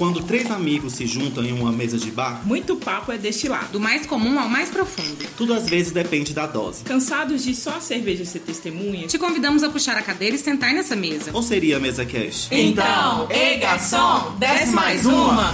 [0.00, 3.66] Quando três amigos se juntam em uma mesa de bar, Muito papo é destilado.
[3.72, 5.26] Do mais comum ao mais profundo.
[5.36, 6.84] tudo às vezes depende da dose.
[6.84, 9.06] Cansados de só a cerveja ser testemunha?
[9.06, 11.30] Te convidamos a puxar a cadeira e sentar nessa mesa.
[11.34, 12.48] Ou seria a mesa cash?
[12.50, 15.52] Então, ei garçom, desce mais uma.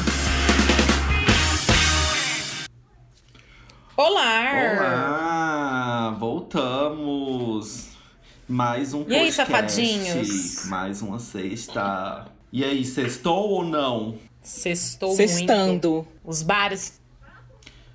[3.96, 4.42] Olá!
[4.76, 7.86] Olá, voltamos.
[8.48, 9.34] Mais um E aí, podcast.
[9.34, 10.66] safadinhos?
[10.66, 12.28] Mais uma sexta.
[12.52, 14.14] E aí, sextou ou não?
[14.46, 15.16] Sextou muito.
[15.28, 16.06] Sextando.
[16.24, 17.00] Os bares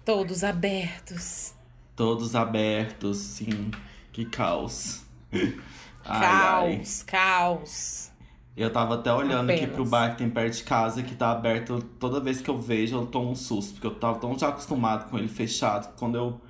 [0.03, 1.53] todos abertos.
[1.95, 3.71] Todos abertos, sim.
[4.11, 5.03] Que caos.
[6.03, 6.75] Ai, ai.
[6.77, 8.11] Caos, caos.
[8.57, 9.75] Eu tava até olhando aqui Apenas.
[9.75, 11.81] pro bar que tem perto de casa, que tá aberto.
[11.99, 13.73] Toda vez que eu vejo, eu tomo um susto.
[13.73, 15.93] Porque eu tava tão já acostumado com ele fechado.
[15.93, 16.41] que Quando eu,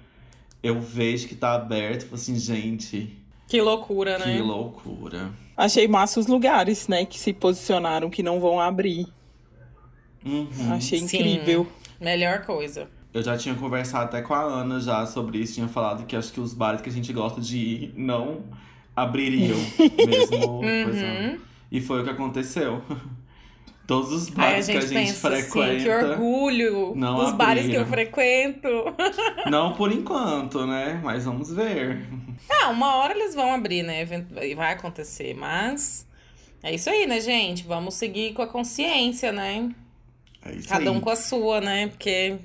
[0.64, 3.16] eu vejo que tá aberto, eu falo assim, gente,
[3.48, 4.26] Que loucura, né?
[4.34, 5.30] que loucura.
[5.56, 9.06] Achei massa os lugares, né, que se posicionaram que não vão abrir.
[10.26, 10.48] Uhum.
[10.72, 11.06] Achei Sim.
[11.06, 11.68] incrível.
[12.00, 12.88] Melhor coisa.
[13.14, 16.32] Eu já tinha conversado até com a Ana já sobre isso, tinha falado que acho
[16.32, 18.44] que os bares que a gente gosta de ir não
[18.96, 19.58] abririam
[20.08, 20.38] mesmo.
[20.60, 20.84] Uhum.
[20.84, 21.40] coisa.
[21.72, 22.82] E foi o que aconteceu.
[23.88, 25.84] Todos os Aí a bares que a gente pensa assim, frequenta.
[25.84, 28.06] que orgulho não dos bares que eu abriram.
[28.06, 28.70] frequento.
[29.52, 31.02] Não por enquanto, né?
[31.04, 32.08] Mas vamos ver.
[32.50, 34.06] Ah, uma hora eles vão abrir, né?
[34.56, 36.08] Vai acontecer, mas...
[36.64, 37.64] É isso aí, né, gente?
[37.64, 39.70] Vamos seguir com a consciência, né?
[40.44, 40.90] É isso Cada aí.
[40.90, 41.88] um com a sua, né?
[41.88, 42.38] Porque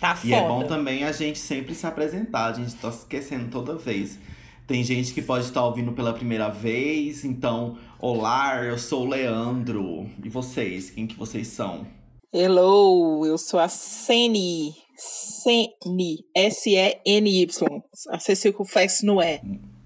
[0.00, 0.28] tá foda.
[0.28, 4.18] E é bom também a gente sempre se apresentar, a gente tá esquecendo toda vez.
[4.66, 10.08] Tem gente que pode estar ouvindo pela primeira vez, então, olá, eu sou o Leandro.
[10.24, 11.86] E vocês, quem que vocês são?
[12.32, 14.74] Hello, eu sou a Seni.
[14.96, 16.24] Seni.
[16.34, 17.46] S-E-N-Y.
[18.08, 19.40] A C circunflexo no E.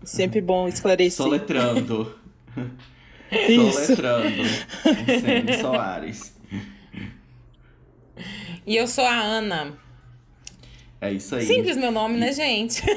[0.05, 1.25] Sempre bom esclarecer.
[1.25, 2.15] Soletrando.
[3.75, 4.45] Soletrando.
[5.21, 6.38] Sene Soares.
[8.67, 9.73] E eu sou a Ana.
[11.01, 11.47] É isso aí.
[11.47, 12.83] Simples meu nome, né, gente?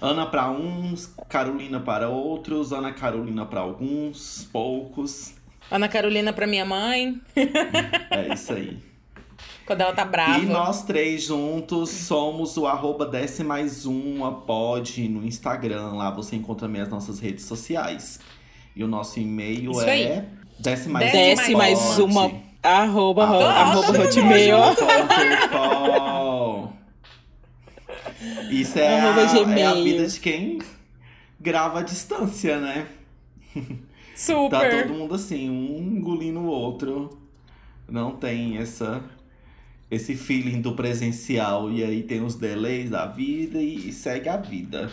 [0.00, 5.34] Ana para uns, Carolina para outros, Ana Carolina para alguns, poucos.
[5.70, 8.78] Ana Carolina pra minha mãe, É isso aí.
[9.64, 10.38] quando ela tá brava.
[10.38, 15.92] E nós três juntos somos o arroba desce mais uma pod no Instagram.
[15.94, 18.20] Lá você encontra também as nossas redes sociais.
[18.76, 20.24] E o nosso e-mail Isso é aí.
[20.58, 22.30] Desce mais Desce mais uma.
[22.62, 23.52] Arroba, ro- tá.
[23.52, 24.56] arroba Todo mundo hotmail.
[28.50, 30.58] Isso é Arroba a, é a vida de quem
[31.40, 32.86] grava à distância, né?
[34.16, 34.50] Super.
[34.58, 37.18] Tá todo mundo assim, um engolindo o outro.
[37.88, 39.02] Não tem essa
[39.90, 41.70] esse feeling do presencial.
[41.70, 44.90] E aí tem os delays da vida e segue a vida.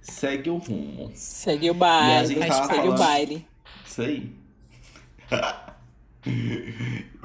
[0.00, 1.10] Segue o rumo.
[1.14, 2.26] Segue o a baile.
[2.34, 3.46] Segue o falando- baile.
[3.86, 4.32] Isso aí.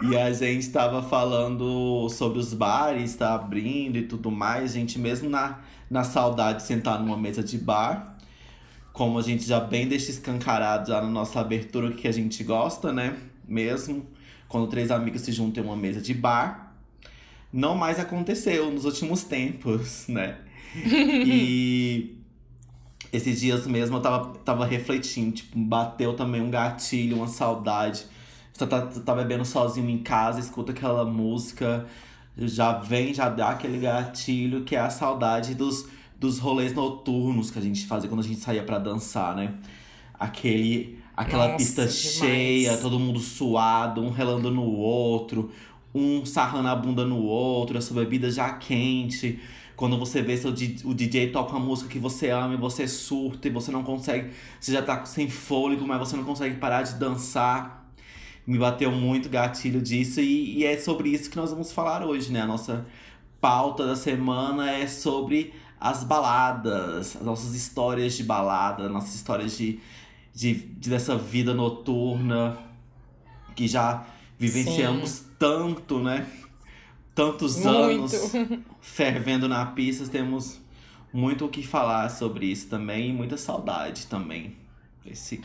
[0.03, 4.71] e a gente tava falando sobre os bares, tá abrindo e tudo mais.
[4.71, 8.17] A gente mesmo na, na saudade de sentar numa mesa de bar.
[8.91, 12.43] Como a gente já bem deixa escancarado já na nossa abertura o que a gente
[12.43, 13.17] gosta, né?
[13.47, 14.05] Mesmo
[14.47, 16.75] quando três amigos se juntam em uma mesa de bar.
[17.51, 20.37] Não mais aconteceu nos últimos tempos, né?
[20.75, 22.22] e
[23.13, 28.05] esses dias mesmo eu tava, tava refletindo, tipo, bateu também um gatilho, uma saudade.
[28.51, 31.85] Você tá, tá bebendo sozinho em casa, escuta aquela música,
[32.35, 35.87] já vem, já dá aquele gatilho, que é a saudade dos,
[36.19, 39.53] dos rolês noturnos que a gente fazia quando a gente saía pra dançar, né?
[40.19, 41.95] Aquele, aquela Nossa, pista demais.
[41.95, 45.51] cheia, todo mundo suado, um relando no outro,
[45.93, 49.39] um sarrando a bunda no outro, a sua bebida já quente.
[49.83, 53.49] Quando você vê seu, o DJ toca uma música que você ama e você surta
[53.49, 54.31] e você não consegue.
[54.57, 57.85] Você já tá sem fôlego, mas você não consegue parar de dançar.
[58.47, 62.31] Me bateu muito gatilho disso e, e é sobre isso que nós vamos falar hoje,
[62.31, 62.43] né?
[62.43, 62.85] A nossa
[63.41, 69.81] pauta da semana é sobre as baladas, as nossas histórias de balada, nossas histórias de,
[70.33, 72.57] de, de dessa vida noturna
[73.53, 74.05] que já
[74.39, 76.25] vivenciamos tanto, né?
[77.15, 77.69] Tantos Muito.
[78.15, 78.31] anos
[78.81, 80.59] fervendo na pista, temos
[81.11, 84.55] muito o que falar sobre isso também e muita saudade também.
[85.05, 85.41] Esse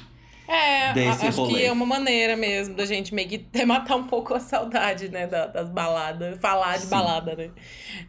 [0.46, 1.58] É, desse acho rolê.
[1.58, 5.26] que é uma maneira mesmo da gente meio que matar um pouco a saudade, né,
[5.26, 6.88] da- das baladas, falar de Sim.
[6.90, 7.50] balada, né?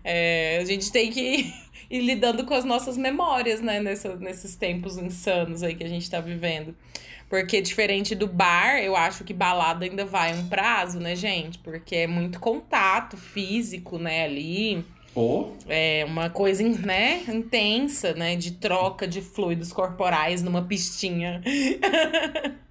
[0.06, 1.54] É, a gente tem que
[1.92, 6.10] ir lidando com as nossas memórias, né, nessa, nesses tempos insanos aí que a gente
[6.10, 6.74] tá vivendo.
[7.30, 11.60] Porque diferente do bar, eu acho que balada ainda vai um prazo, né, gente?
[11.60, 14.84] Porque é muito contato físico, né, ali.
[15.14, 21.42] Ou É uma coisa, né, intensa, né, de troca de fluidos corporais numa pistinha.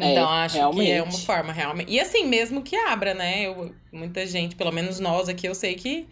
[0.00, 1.02] É, Então, acho que é realmente.
[1.02, 1.90] uma forma, realmente.
[1.92, 3.46] E assim, mesmo que abra, né?
[3.46, 6.06] Eu- muita gente, pelo menos nós aqui, eu sei que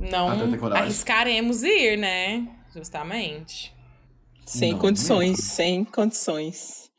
[0.00, 0.28] não
[0.72, 2.46] arriscaremos ir, né?
[2.72, 3.73] Justamente.
[4.46, 5.42] Sem Não, condições, mesmo.
[5.44, 6.90] sem condições.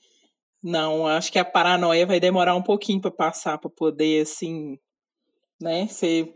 [0.63, 4.77] Não, acho que a paranoia vai demorar um pouquinho pra passar, pra poder, assim,
[5.61, 6.33] né, ser...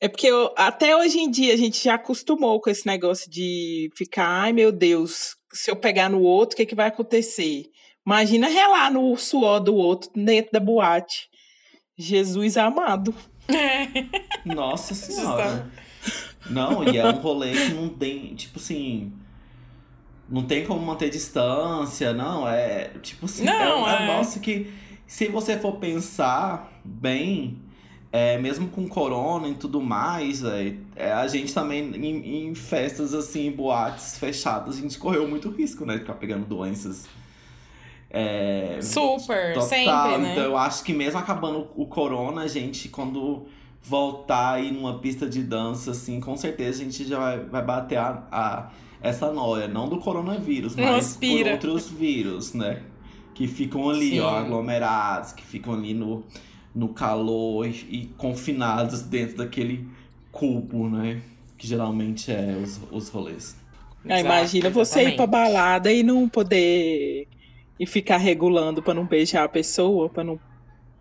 [0.00, 3.90] É porque eu- até hoje em dia a gente já acostumou com esse negócio de
[3.94, 7.64] ficar, ai meu Deus, se eu pegar no outro, o que, que vai acontecer?
[8.06, 11.28] Imagina relar no suor do outro dentro da boate.
[11.98, 13.14] Jesus amado.
[14.44, 15.70] Nossa senhora.
[16.48, 19.12] Não, e é um rolê que não tem, tipo assim.
[20.30, 22.46] Não tem como manter distância, não.
[22.48, 24.00] É tipo assim, é Não, um é.
[24.06, 24.72] negócio que,
[25.06, 27.58] se você for pensar bem,
[28.12, 33.12] é, mesmo com corona e tudo mais, véi, é, a gente também, em, em festas
[33.14, 35.94] assim, boates fechadas, a gente correu muito risco, né?
[35.94, 37.06] De ficar pegando doenças.
[38.12, 39.68] É, Super, Total.
[39.68, 40.32] sempre, né?
[40.32, 43.46] Então eu acho que mesmo acabando o corona, a gente, quando
[43.82, 47.96] voltar aí numa pista de dança, assim, com certeza a gente já vai, vai bater
[47.98, 48.70] a, a-
[49.02, 49.68] essa noia.
[49.68, 52.82] Não do coronavírus, Não mas por outros vírus, né?
[53.34, 54.20] Que ficam ali, Sim.
[54.20, 56.24] ó, aglomerados, que ficam ali no,
[56.74, 59.88] no calor e, e confinados dentro daquele
[60.30, 61.22] cubo, né?
[61.56, 63.56] Que geralmente é os, os rolês.
[64.04, 67.28] Ah, Exato, imagina você ir pra balada e não poder
[67.78, 70.38] e ficar regulando pra não beijar a pessoa, pra não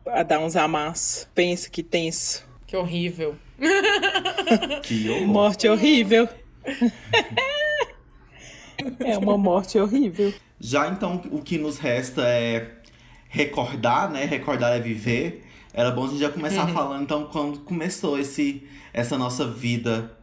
[0.04, 1.28] pra dar uns amassos.
[1.36, 2.46] Pensa que tenso.
[2.66, 3.36] Que horrível.
[4.84, 5.28] Que horror.
[5.28, 6.28] Morte horrível.
[9.00, 10.34] é uma morte horrível.
[10.60, 12.76] Já então, o que nos resta é
[13.30, 14.26] recordar, né?
[14.26, 15.46] Recordar é viver.
[15.74, 20.18] Era bom a gente já começar falando, então, quando começou esse, essa nossa vida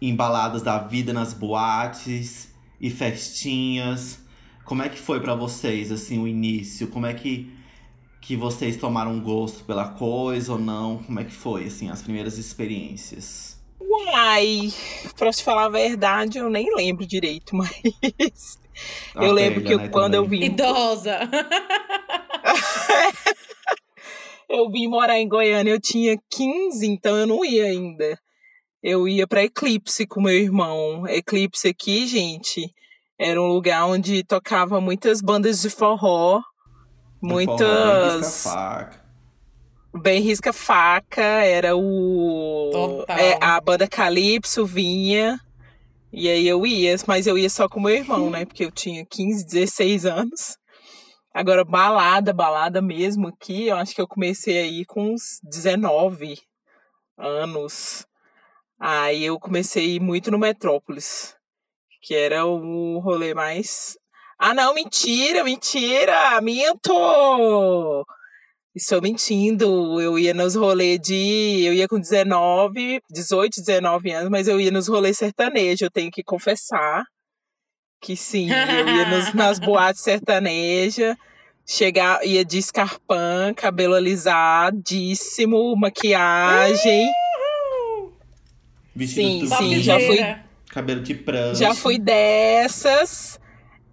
[0.00, 4.20] em baladas da vida, nas boates e festinhas.
[4.64, 6.88] Como é que foi pra vocês, assim, o início?
[6.88, 7.52] Como é que,
[8.20, 10.98] que vocês tomaram gosto pela coisa ou não?
[10.98, 13.55] Como é que foi, assim, as primeiras experiências?
[13.80, 14.72] Uai,
[15.16, 17.70] pra te falar a verdade, eu nem lembro direito, mas
[19.14, 21.18] A eu lembro que eu- né, quando eu vim, Idosa.
[24.48, 28.18] eu vim morar em Goiânia, eu tinha 15, então eu não ia ainda.
[28.82, 31.06] Eu ia pra Eclipse com meu irmão.
[31.08, 32.70] Eclipse aqui, gente,
[33.18, 36.40] era um lugar onde tocava muitas bandas de forró,
[37.20, 37.28] Do
[37.58, 38.20] forró,
[39.96, 43.18] bem risca faca, era o Total.
[43.18, 45.40] é, a banda Calypso vinha.
[46.12, 48.44] E aí eu ia, mas eu ia só com meu irmão, né?
[48.44, 50.56] Porque eu tinha 15, 16 anos.
[51.34, 56.38] Agora, balada, balada mesmo aqui, eu acho que eu comecei aí com uns 19
[57.18, 58.06] anos.
[58.80, 61.34] Aí eu comecei muito no Metrópolis,
[62.00, 63.98] que era o rolê mais.
[64.38, 66.40] Ah, não, mentira, mentira!
[66.40, 68.06] Minto!
[68.76, 69.98] Estou mentindo.
[69.98, 71.64] Eu ia nos rolês de.
[71.64, 75.80] Eu ia com 19, 18, 19 anos, mas eu ia nos rolês sertanejos.
[75.80, 77.02] Eu tenho que confessar
[78.02, 78.50] que sim.
[78.50, 81.16] Eu ia nos, nas boates sertanejas.
[81.64, 87.10] Chegar, ia de escarpão, cabelo alisadíssimo, maquiagem.
[88.94, 90.36] Vestido Sim, sim, já fui-.
[90.68, 91.54] Cabelo de prancha.
[91.54, 93.40] Já fui dessas.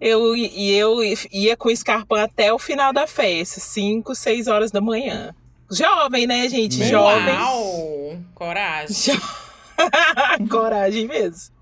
[0.05, 0.97] Eu, e eu
[1.31, 5.33] ia com escarpão até o final da festa, 5, 6 horas da manhã.
[5.71, 6.77] Jovem, né, gente?
[6.79, 7.35] Meu Jovem.
[7.35, 8.17] Uau!
[8.35, 9.15] Coragem.
[9.15, 11.53] Jo- Coragem mesmo.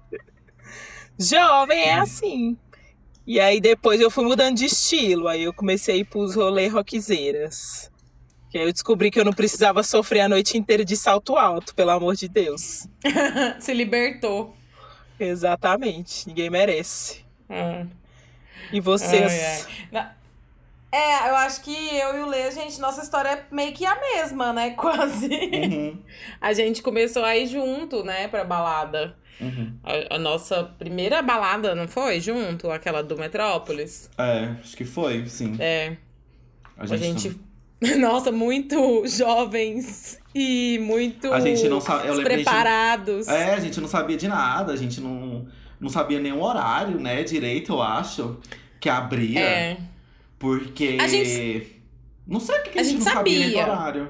[1.20, 2.58] Jovem é assim.
[3.27, 5.27] E aí depois eu fui mudando de estilo.
[5.27, 7.92] Aí eu comecei a ir pros rolê roquezeiras.
[8.50, 11.74] Que aí eu descobri que eu não precisava sofrer a noite inteira de salto alto,
[11.75, 12.88] pelo amor de Deus.
[13.62, 14.56] Se libertou.
[15.20, 16.27] Exatamente.
[16.27, 17.24] Ninguém merece.
[17.48, 17.86] Ah.
[18.72, 19.32] E vocês?
[19.32, 19.65] Ai, ai.
[19.91, 20.12] Na-
[20.94, 23.96] É, eu acho que eu e o Lê, gente, nossa história é meio que a
[24.00, 24.72] mesma, né?
[24.75, 25.27] Quase.
[25.27, 25.98] Uhum,
[26.41, 29.15] A gente começou a ir junto, né, pra balada.
[29.39, 29.74] uhum.
[29.84, 32.20] A, a nossa primeira balada, não foi?
[32.20, 32.70] Junto?
[32.70, 34.10] Aquela do Metrópolis.
[34.18, 35.56] É, acho que foi, sim.
[35.60, 35.96] É.
[36.77, 37.39] A A gente, gente.
[37.98, 42.08] Nossa, muito jovens e muito A gente não sabe.
[42.08, 43.27] Eu gente- preparados.
[43.27, 45.48] É, a gente não sabia de nada, a gente não,
[45.82, 48.40] não sabia nenhum horário, né, direito, eu acho,
[48.80, 49.40] que abria.
[49.42, 49.78] É.
[50.40, 50.98] Porque.
[51.02, 51.82] A gente-
[52.26, 53.74] Não sei o que, que a, a gente, gente não sabia nem do sabia.
[53.74, 54.10] horário.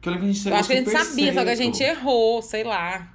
[0.00, 1.50] Que eu lembro que a gente Eu chegou acho que a gente sabia, só que
[1.50, 1.64] a cedo.
[1.64, 3.12] gente errou, sei lá.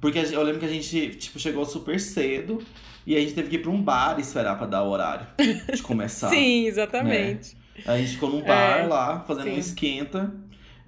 [0.00, 2.62] Porque eu lembro que a gente, tipo, chegou super cedo
[3.06, 5.26] e a gente teve que ir pra um bar esperar pra dar o horário
[5.72, 6.28] de começar.
[6.30, 7.56] Sim, exatamente.
[7.86, 9.58] A gente ficou num bar É, lá, fazendo um sim.
[9.58, 10.32] esquenta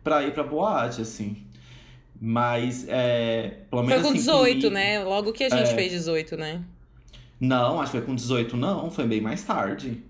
[0.04, 1.45] pra ir pra boate, assim.
[2.20, 3.58] Mas, é.
[3.70, 5.04] Pelo Foi menos com assim, 18, comigo- né?
[5.04, 5.75] Logo que a gente É.
[5.75, 6.62] fez 18, né?
[7.38, 8.90] Não, acho que foi com 18, não.
[8.90, 10.02] Foi bem mais tarde.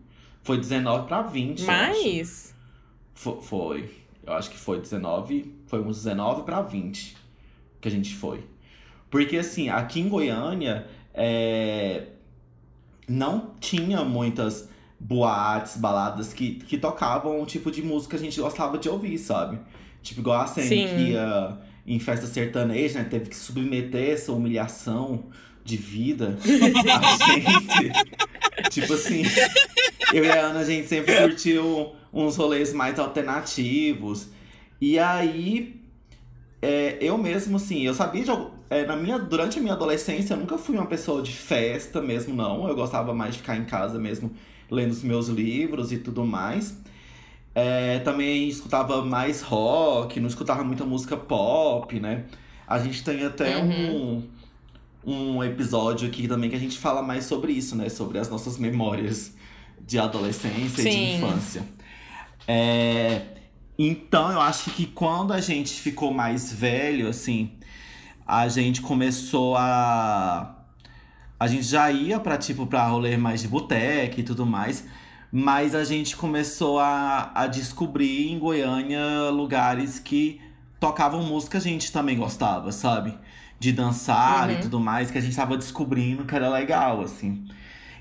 [0.43, 1.65] Foi 19 pra 20.
[1.65, 1.91] eu acho.
[2.03, 2.55] Mais?
[3.15, 3.91] Fo- Foi.
[4.25, 5.53] Eu acho que foi 19.
[5.67, 7.17] Foi uns 19 pra 20
[7.81, 8.45] que a gente foi.
[9.11, 12.05] Porque assim, aqui em Goiânia é,
[13.09, 18.41] não tinha muitas boates, baladas que, que tocavam o tipo de música que a gente
[18.41, 19.59] gostava de ouvir, sabe?
[20.03, 20.75] Tipo, igual a Sam que
[21.11, 23.07] ia em festa sertaneja, né?
[23.09, 25.25] Teve que submeter essa humilhação
[25.65, 26.37] de vida.
[26.43, 28.71] a gente.
[28.71, 29.23] Tipo assim.
[30.13, 34.29] Eu e a Ana, a gente sempre curtiu uns rolês mais alternativos.
[34.81, 35.81] E aí,
[36.63, 38.31] é, eu mesmo, assim, eu sabia de
[38.69, 42.35] é, na minha, durante a minha adolescência, eu nunca fui uma pessoa de festa mesmo,
[42.35, 42.69] não.
[42.69, 44.33] Eu gostava mais de ficar em casa mesmo,
[44.71, 46.77] lendo os meus livros e tudo mais.
[47.59, 52.25] É, também escutava mais rock, não escutava muita música pop, né?
[52.69, 54.23] A gente tem até um,
[55.03, 57.89] um episódio aqui também que a gente fala mais sobre isso, né?
[57.89, 59.33] Sobre as nossas memórias
[59.81, 61.17] de adolescência e de Sim.
[61.17, 61.63] infância.
[62.47, 63.23] É,
[63.79, 67.53] então, eu acho que quando a gente ficou mais velho, assim,
[68.27, 70.59] a gente começou a.
[71.41, 74.85] A gente já ia pra, tipo, pra rolê mais de boteca e tudo mais.
[75.33, 80.41] Mas a gente começou a, a descobrir em Goiânia lugares que
[80.81, 83.15] tocavam música a gente também gostava, sabe?
[83.59, 84.61] De dançar e Uhum.
[84.61, 87.45] tudo mais, que a gente tava descobrindo que era legal, assim.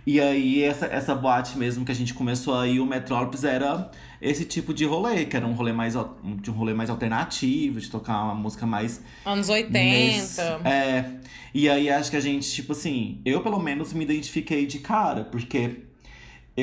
[0.07, 3.89] E aí, essa, essa boate mesmo que a gente começou aí, o Metrópolis, era
[4.21, 5.95] esse tipo de rolê, que era um rolê mais,
[6.41, 9.79] de um rolê mais alternativo, de tocar uma música mais Anos 80.
[9.79, 11.11] Nesse- é.
[11.55, 15.23] E aí acho que a gente, tipo assim, eu pelo menos me identifiquei de cara,
[15.23, 15.84] porque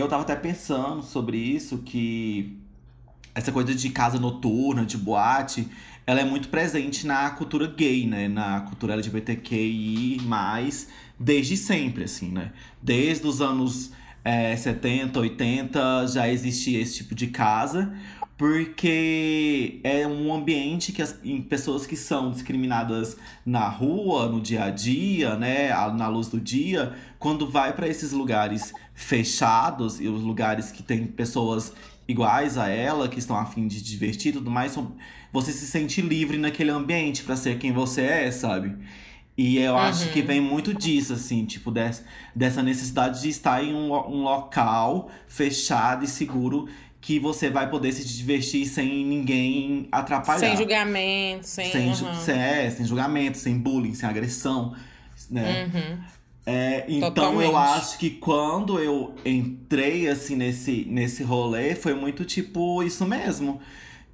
[0.01, 2.59] eu tava até pensando sobre isso, que
[3.35, 5.69] essa coisa de casa noturna, de boate,
[6.07, 8.29] ela é muito presente na cultura gay, né?
[8.29, 10.21] Na cultura LGBTQI,
[11.19, 12.53] desde sempre, assim, né?
[12.83, 13.93] Desde os anos
[14.25, 17.93] é, 70, 80 já existia esse tipo de casa,
[18.43, 21.17] porque é um ambiente que as
[21.49, 26.93] pessoas que são discriminadas na rua, no dia a dia, né, na luz do dia,
[27.21, 31.73] quando vai para esses lugares fechados e os lugares que tem pessoas
[32.09, 34.77] iguais a ela, que estão a fim de divertir e tudo mais,
[35.33, 38.77] você se sente livre naquele ambiente para ser quem você é, sabe?
[39.39, 43.73] E eu acho que vem muito disso, assim, tipo, des, dessa necessidade de estar em
[43.73, 46.69] um, um local fechado e seguro
[47.03, 50.39] que você vai poder se divertir sem ninguém atrapalhar.
[50.39, 51.71] Sem julgamento, sem.
[51.71, 54.75] Sem, ju- sem, é, sem julgamento, sem bullying, sem agressão,
[55.31, 55.65] né?
[55.67, 55.99] Uhum.
[56.47, 57.45] É, então Totalmente.
[57.51, 63.61] eu acho que quando eu entrei assim nesse, nesse rolê, foi muito tipo isso mesmo.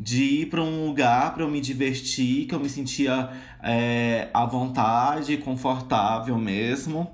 [0.00, 3.30] De ir pra um lugar pra eu me divertir, que eu me sentia
[3.62, 7.10] é, à vontade, confortável mesmo.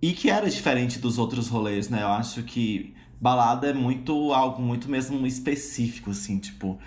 [0.00, 2.02] E que era diferente dos outros rolês, né?
[2.02, 6.78] Eu acho que balada é muito algo muito mesmo específico, assim, tipo.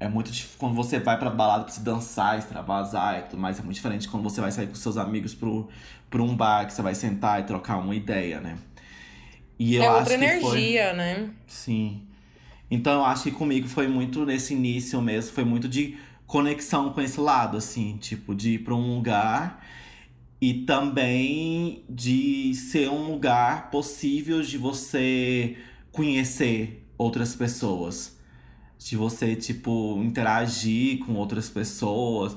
[0.00, 3.58] É muito dif- quando você vai pra balada pra se dançar, extravasar e tudo mais,
[3.58, 5.68] é muito diferente quando você vai sair com seus amigos pro,
[6.10, 8.58] pra um bar que você vai sentar e trocar uma ideia, né?
[9.58, 10.62] E eu é acho outra que foi.
[10.62, 11.30] energia, né?
[11.46, 12.02] Sim.
[12.70, 17.00] Então eu acho que comigo foi muito nesse início mesmo, foi muito de conexão com
[17.00, 19.64] esse lado, assim, tipo, de ir pra um lugar
[20.40, 25.56] e também de ser um lugar possível de você
[25.94, 28.18] conhecer outras pessoas.
[28.76, 32.36] De você, tipo, interagir com outras pessoas.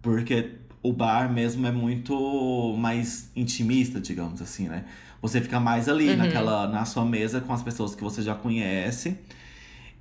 [0.00, 4.84] Porque o bar mesmo é muito mais intimista, digamos assim, né?
[5.20, 9.18] Você fica mais ali naquela, na sua mesa com as pessoas que você já conhece.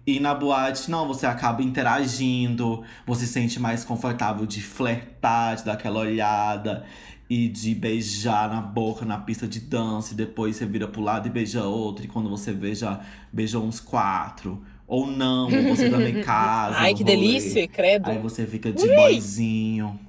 [0.05, 5.65] E na boate, não, você acaba interagindo, você se sente mais confortável de flertar, de
[5.65, 6.85] dar aquela olhada
[7.29, 11.27] e de beijar na boca na pista de dança, e depois você vira pro lado
[11.27, 14.63] e beija outro, e quando você já beijou uns quatro.
[14.87, 16.77] Ou não, ou você também casa.
[16.77, 17.15] Ai, que rolê.
[17.17, 18.09] delícia, credo.
[18.09, 19.99] Aí você fica de boyzinho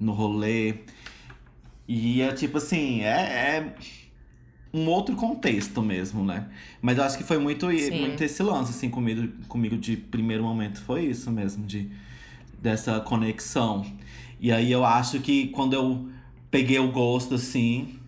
[0.00, 0.74] no rolê.
[1.86, 3.74] E é tipo assim, é, é
[4.74, 6.48] um outro contexto mesmo, né?
[6.82, 8.00] Mas eu acho que foi muito, Sim.
[8.00, 10.80] muito esse lance, assim, comigo, comigo de primeiro momento.
[10.80, 11.88] Foi isso mesmo, de,
[12.60, 13.86] dessa conexão.
[14.40, 16.08] E aí eu acho que quando eu
[16.50, 17.98] peguei o gosto, assim,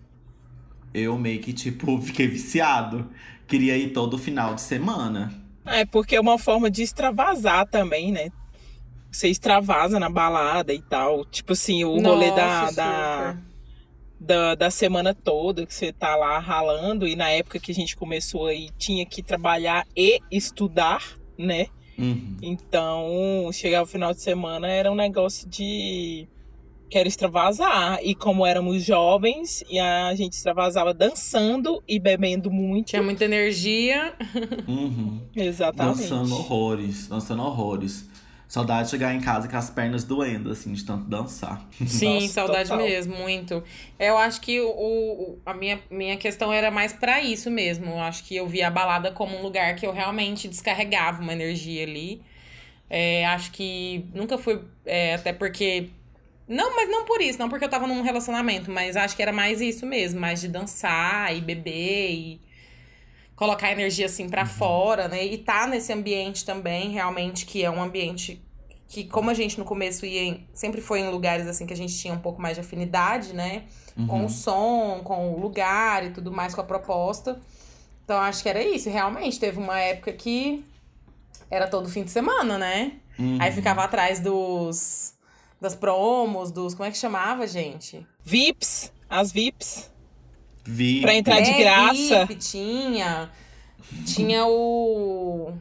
[0.93, 3.09] eu meio que, tipo, fiquei viciado.
[3.47, 5.33] Queria ir todo final de semana.
[5.65, 8.29] É, porque é uma forma de extravasar também, né?
[9.11, 11.23] Você extravasa na balada e tal.
[11.25, 13.37] Tipo assim, o rolê da, Nossa, da,
[14.19, 17.07] da, da semana toda que você tá lá ralando.
[17.07, 21.03] E na época que a gente começou aí, tinha que trabalhar e estudar,
[21.37, 21.67] né?
[21.97, 22.37] Uhum.
[22.41, 26.27] Então, chegar o final de semana era um negócio de
[26.93, 27.99] quero extravasar.
[28.03, 32.87] E como éramos jovens, e a gente extravasava dançando e bebendo muito.
[32.87, 34.13] Tinha muita energia.
[34.67, 35.21] Uhum.
[35.35, 35.97] Exatamente.
[36.01, 38.07] Dançando horrores, dançando horrores.
[38.47, 41.67] Saudade de chegar em casa com as pernas doendo, assim, de tanto dançar.
[41.87, 42.85] Sim, Nossa, saudade total.
[42.85, 43.63] mesmo, muito.
[43.97, 47.87] Eu acho que o, o- a minha, minha questão era mais pra isso mesmo.
[47.87, 51.33] Eu acho que eu via a balada como um lugar que eu realmente descarregava uma
[51.33, 52.21] energia ali.
[52.87, 54.61] É, acho que nunca fui.
[54.85, 55.89] é, até porque.
[56.47, 59.31] Não, mas não por isso, não porque eu tava num relacionamento, mas acho que era
[59.31, 62.41] mais isso mesmo, mais de dançar e beber e
[63.35, 65.25] colocar energia assim pra fora, né?
[65.25, 68.41] E tá nesse ambiente também, realmente, que é um ambiente
[68.87, 71.77] que, como a gente no começo ia em- sempre foi em lugares assim que a
[71.77, 73.63] gente tinha um pouco mais de afinidade, né?
[74.07, 74.25] Com Uhum.
[74.25, 77.39] o som, com o lugar e tudo mais, com a proposta.
[78.03, 78.89] Então acho que era isso.
[78.89, 80.63] Realmente, teve uma época que
[81.49, 82.93] era todo fim de semana, né?
[83.17, 83.37] Uhum.
[83.41, 85.12] Aí ficava atrás dos.
[85.63, 86.75] Das promos, dos.
[86.75, 88.05] Como é que chamava, gente?
[88.23, 89.91] VIPs, as VIPs.
[90.65, 91.01] Vi.
[91.01, 92.25] Pra entrar de É, graça.
[92.25, 93.31] VIP, tinha.
[94.05, 95.53] Tinha o.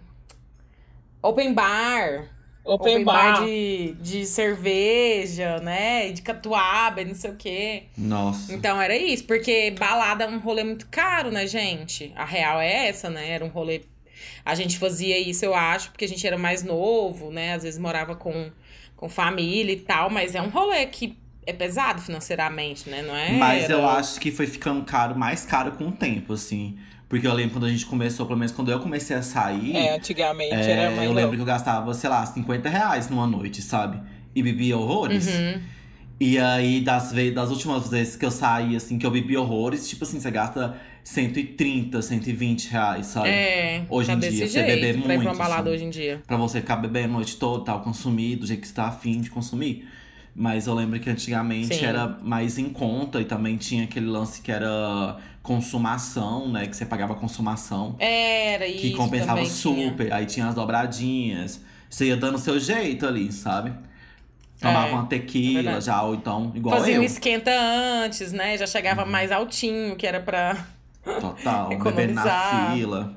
[1.22, 2.28] Open bar.
[2.64, 3.44] Open, bar.
[3.44, 6.08] de, de cerveja, né?
[6.08, 7.84] E De catuaba e não sei o quê.
[7.96, 8.54] Nossa.
[8.54, 12.12] Então era isso, porque balada é um rolê muito caro, né, gente?
[12.14, 13.30] A real é essa, né?
[13.30, 13.82] Era um rolê.
[14.44, 17.54] A gente fazia isso, eu acho, porque a gente era mais novo, né?
[17.54, 18.52] Às vezes morava com,
[19.02, 23.02] com família e tal, mas é um rolê que é pesado financeiramente, né?
[23.02, 23.32] Não é?
[23.32, 26.78] Mas eu Era- acho que foi ficando caro, mais caro com o tempo, assim.
[27.08, 29.74] Porque eu lembro quando a gente começou, pelo menos quando eu comecei a sair.
[29.74, 31.34] É, antigamente é, era mais eu lembro louco.
[31.34, 34.00] que eu gastava, sei lá, 50 reais numa noite, sabe?
[34.36, 35.26] E bebia horrores.
[35.26, 35.60] Uhum.
[36.20, 40.04] E aí, das, das últimas vezes que eu saí, assim, que eu bebi horrores, tipo
[40.04, 43.28] assim, você gasta 130, 120 reais, sabe?
[43.28, 45.70] É, Hoje tá em dia, você jeito, beber pra ir pra uma muito, balada assim.
[45.70, 46.22] hoje em dia.
[46.26, 49.20] Pra você ficar bebendo a noite toda, tal, consumir do jeito que você tá afim
[49.20, 49.88] de consumir.
[50.34, 51.84] Mas eu lembro que antigamente Sim.
[51.84, 56.66] era mais em conta e também tinha aquele lance que era consumação, né?
[56.66, 57.96] Que você pagava consumação.
[57.98, 59.90] Era isso que compensava também tinha.
[59.90, 60.12] super.
[60.12, 61.60] Aí tinha as dobradinhas.
[61.90, 63.72] Você ia dando seu jeito ali, sabe?
[64.58, 65.84] Tomava É, uma é tequila verdade.
[65.84, 67.02] já, ou então, igual Fazia eu.
[67.02, 67.50] um esquenta
[68.04, 68.56] antes, né?
[68.56, 70.56] Já chegava mais altinho, que era pra.
[71.20, 72.22] Total, bebendo na
[72.74, 73.14] fila.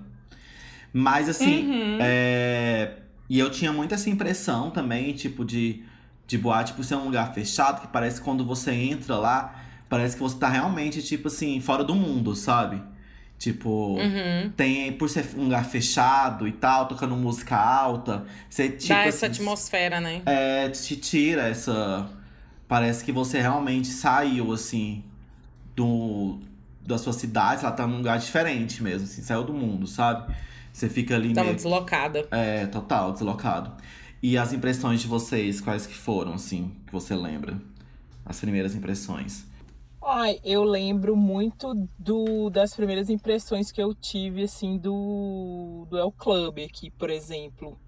[0.94, 1.98] Mas assim, Uhum.
[2.02, 2.94] é...
[3.30, 5.84] e eu tinha muito essa impressão também, tipo, de,
[6.26, 9.56] de boate por ser um lugar fechado, que parece que quando você entra lá,
[9.90, 12.82] parece que você tá realmente, tipo assim, fora do mundo, sabe?
[13.38, 14.50] Tipo, Uhum.
[14.56, 18.88] tem, por ser um lugar fechado e tal, tocando música alta, você tipo.
[18.94, 20.22] Dá essa assim, atmosfera, né?
[20.26, 22.08] é, te tira essa.
[22.68, 25.04] Parece que você realmente saiu, assim,
[25.76, 26.40] do,
[26.86, 30.36] da sua cidade, ela tá num lugar diferente mesmo, assim, saiu do mundo, sabe?
[30.72, 31.56] Você fica ali Tava meio.
[31.56, 32.28] deslocada.
[32.32, 33.72] É, total, deslocado.
[34.22, 37.62] E as impressões de vocês, quais que foram, assim, que você lembra?
[38.26, 39.46] As primeiras impressões.
[40.04, 46.12] Ai, eu lembro muito do, das primeiras impressões que eu tive, assim, do, do El
[46.12, 47.80] Club aqui, por exemplo.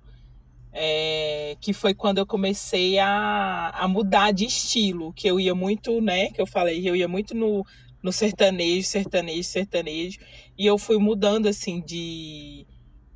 [0.80, 6.00] É, que foi quando eu comecei a, a mudar de estilo, que eu ia muito,
[6.02, 7.66] né, que eu falei, eu ia muito no,
[8.04, 10.20] no sertanejo, sertanejo, sertanejo,
[10.58, 12.66] e eu fui mudando, assim, de,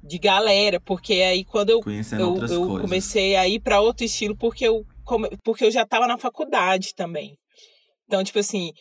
[0.03, 4.35] de galera, porque aí quando eu Conhecendo eu, eu comecei a ir para outro estilo
[4.35, 4.85] porque eu,
[5.43, 7.35] porque eu já estava na faculdade também.
[8.05, 8.71] Então, tipo assim,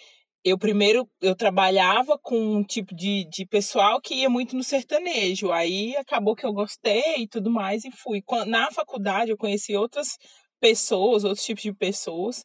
[0.42, 5.52] eu primeiro eu trabalhava com um tipo de, de pessoal que ia muito no sertanejo.
[5.52, 8.22] Aí acabou que eu gostei e tudo mais e fui.
[8.46, 10.16] Na faculdade eu conheci outras
[10.58, 12.44] pessoas, outros tipos de pessoas.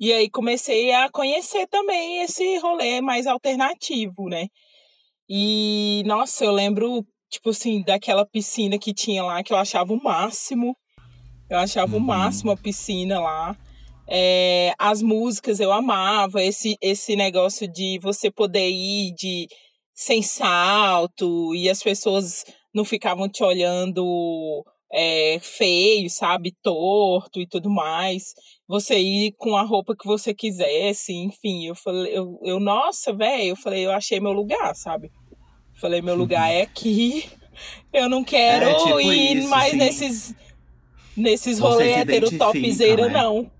[0.00, 4.46] E aí comecei a conhecer também esse rolê mais alternativo, né?
[5.28, 10.02] E nossa, eu lembro, tipo assim, daquela piscina que tinha lá que eu achava o
[10.02, 10.74] máximo.
[11.50, 12.06] Eu achava o Uhum.
[12.06, 13.54] máximo a piscina lá.
[14.08, 19.46] É, as músicas eu amava, esse, esse negócio de você poder ir de
[19.94, 27.70] sem salto e as pessoas não ficavam te olhando é, feio, sabe, torto e tudo
[27.70, 28.32] mais.
[28.70, 31.66] Você ir com a roupa que você quisesse, enfim.
[31.66, 35.10] Eu falei, eu, eu nossa, velho, eu falei, eu achei meu lugar, sabe?
[35.74, 37.28] Falei, meu lugar é aqui.
[37.92, 39.76] Eu não quero É, tipo ir isso, mais sim.
[39.76, 40.34] nesses
[41.16, 43.08] nesses rolê hétero topzera, né?
[43.08, 43.50] não.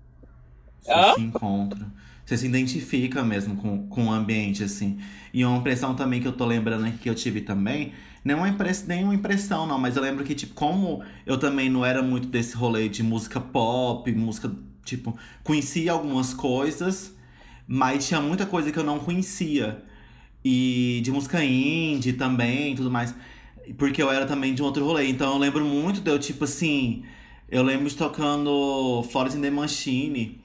[0.79, 1.13] Você Hã?
[1.13, 1.91] se encontra.
[2.25, 4.99] Você se identifica mesmo com, com o ambiente, assim.
[5.33, 7.93] E uma impressão também que eu tô lembrando aqui que eu tive também,
[8.23, 11.69] não é impress, nem uma impressão, não, mas eu lembro que, tipo, como eu também
[11.69, 14.51] não era muito desse rolê de música pop, música,
[14.83, 17.15] tipo, conhecia algumas coisas,
[17.67, 19.83] mas tinha muita coisa que eu não conhecia.
[20.43, 23.13] E de música indie também tudo mais.
[23.77, 25.07] Porque eu era também de um outro rolê.
[25.07, 27.03] Então eu lembro muito de eu, tipo assim.
[27.49, 30.41] Eu lembro de tocando Florence and the Machine.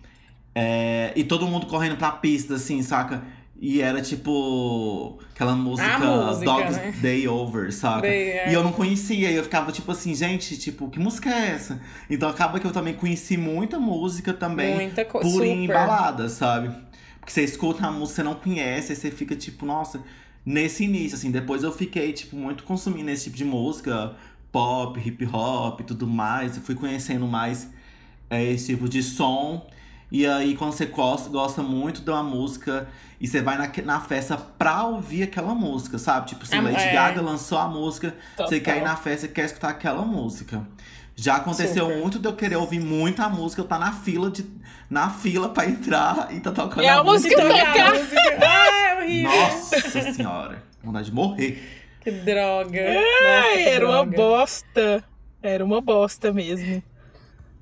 [0.55, 3.23] É, e todo mundo correndo pra pista, assim, saca?
[3.59, 6.95] E era tipo aquela música, música, Dogs né?
[7.01, 8.03] Day Over, saca?
[8.03, 8.51] Day, é.
[8.51, 11.81] E eu não conhecia, e eu ficava tipo assim, gente, tipo, que música é essa?
[12.11, 15.69] Então acaba que eu também conheci muita música também Muita por Super.
[15.69, 16.69] balada, sabe?
[17.19, 20.03] Porque você escuta a música, você não conhece, aí você fica tipo, nossa,
[20.45, 24.15] nesse início, assim, depois eu fiquei, tipo, muito consumindo esse tipo de música,
[24.53, 26.57] pop, hip hop e tudo mais.
[26.57, 27.69] Eu fui conhecendo mais
[28.31, 29.67] é, esse tipo de som.
[30.11, 32.89] E aí, quando você gosta, gosta muito de uma música
[33.21, 36.29] e você vai na, na festa pra ouvir aquela música, sabe?
[36.29, 36.93] Tipo, se É, Lady é.
[36.93, 38.61] Gaga lançou a música, você Total.
[38.61, 40.67] quer ir na festa e quer escutar aquela música.
[41.17, 41.99] Já aconteceu Super.
[42.01, 44.45] muito de eu querer ouvir muita música, eu tá na fila de
[44.89, 47.89] na fila pra entrar e tá tocando E a música Tocar tocar.
[47.89, 48.39] a música.
[48.47, 49.31] Ah, é horrível.
[49.33, 51.83] Nossa senhora, vontade de morrer.
[52.03, 52.79] Que droga.
[52.81, 54.17] Ai, Nossa, que era uma droga.
[54.17, 55.05] bosta.
[55.43, 56.81] Era uma bosta mesmo.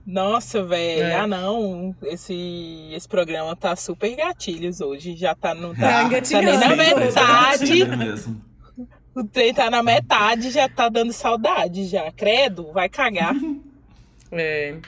[0.07, 1.03] Nossa, velho.
[1.03, 1.15] É.
[1.15, 1.95] Ah, não.
[2.03, 5.17] Esse, esse programa tá super gatilhos hoje.
[5.17, 5.75] Já tá no.
[5.75, 7.85] Tá Tá, tá nem na Sim, metade.
[7.97, 8.41] mesmo.
[9.15, 12.11] O trem tá na metade já tá dando saudade já.
[12.13, 13.35] Credo, vai cagar.
[14.37, 14.71] É.
[14.71, 14.79] É.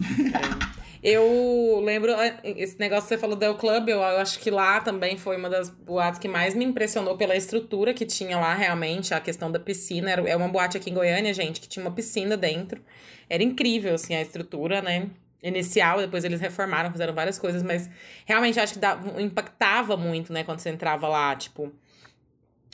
[1.02, 4.52] Eu lembro, ah, esse negócio que você falou do El Club, eu, eu acho que
[4.52, 8.54] lá também foi uma das boates que mais me impressionou pela estrutura que tinha lá,
[8.54, 10.12] realmente, a questão da piscina.
[10.12, 12.80] Era, é uma boate aqui em Goiânia, gente, que tinha uma piscina dentro.
[13.28, 15.10] Era incrível, assim, a estrutura, né?
[15.42, 17.90] Inicial, depois eles reformaram, fizeram várias coisas, mas
[18.24, 21.72] realmente acho que dava, impactava muito, né, quando você entrava lá, tipo.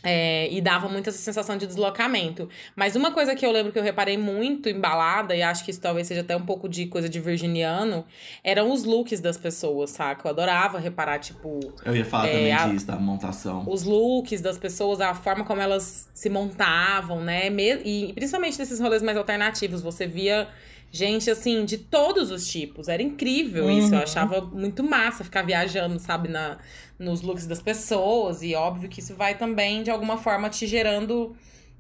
[0.05, 2.49] É, e dava muito essa sensação de deslocamento.
[2.77, 5.73] Mas uma coisa que eu lembro que eu reparei muito em balada, e acho que
[5.73, 8.05] isso talvez seja até um pouco de coisa de virginiano,
[8.45, 10.29] eram os looks das pessoas, saca?
[10.29, 13.65] Eu adorava reparar, tipo, Eu ia falar É, também a- disso, da montação.
[13.67, 17.49] os looks das pessoas, a forma como elas se montavam, né?
[17.85, 20.47] E principalmente nesses rolês mais alternativos, você via
[20.90, 22.88] gente, assim, de todos os tipos.
[22.88, 23.88] Era incrível isso.
[23.94, 24.03] Eu Uhum.
[24.05, 26.59] achava muito massa ficar viajando, sabe, na,
[26.98, 28.42] nos looks das pessoas.
[28.42, 31.35] E óbvio que isso vai também, de alguma forma, te gerando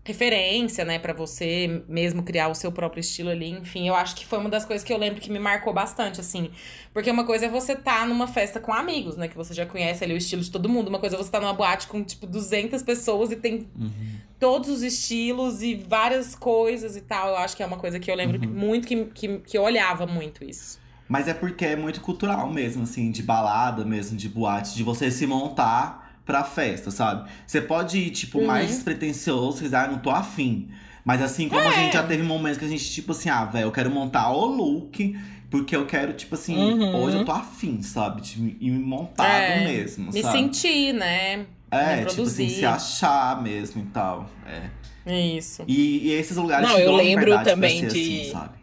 [0.04, 3.50] referência, né, Pra você mesmo criar o seu próprio estilo ali.
[3.50, 6.20] Enfim, eu acho que foi uma das coisas que eu lembro que me marcou bastante,
[6.20, 6.50] assim.
[6.94, 10.02] Porque uma coisa é você tá numa festa com amigos, né, que você já conhece
[10.02, 10.88] ali o estilo de todo mundo.
[10.88, 13.90] Uma coisa é você tá numa boate com, tipo, 200 pessoas e tem Uhum.
[14.38, 17.28] todos os estilos e várias coisas e tal.
[17.28, 19.62] Eu acho que é uma coisa que eu lembro que- muito que, que, que eu
[19.62, 20.78] olhava muito isso.
[21.06, 25.10] Mas é porque é muito cultural mesmo, assim, de balada mesmo, de boate, de você
[25.10, 27.26] se montar pra festa, sabe?
[27.46, 28.46] Você pode ir, tipo, Uhum.
[28.46, 30.68] mais despretensioso, se quiser, ah, não tô afim.
[31.02, 33.64] Mas assim, como a gente já teve momentos que a gente, tipo assim, ah, velho,
[33.64, 35.18] eu quero montar o look,
[35.50, 36.96] porque eu quero, tipo assim, Uhum.
[36.96, 38.20] hoje eu tô afim, sabe?
[38.20, 40.38] De me- montado É, mesmo, Me sabe?
[40.38, 41.46] sentir, né?
[41.70, 44.28] é, me tipo assim, se achar mesmo e tal.
[44.46, 44.70] É.
[45.10, 45.64] Isso.
[45.66, 48.58] E, e esses lugares Não, eu lembro também de- assim, sabe?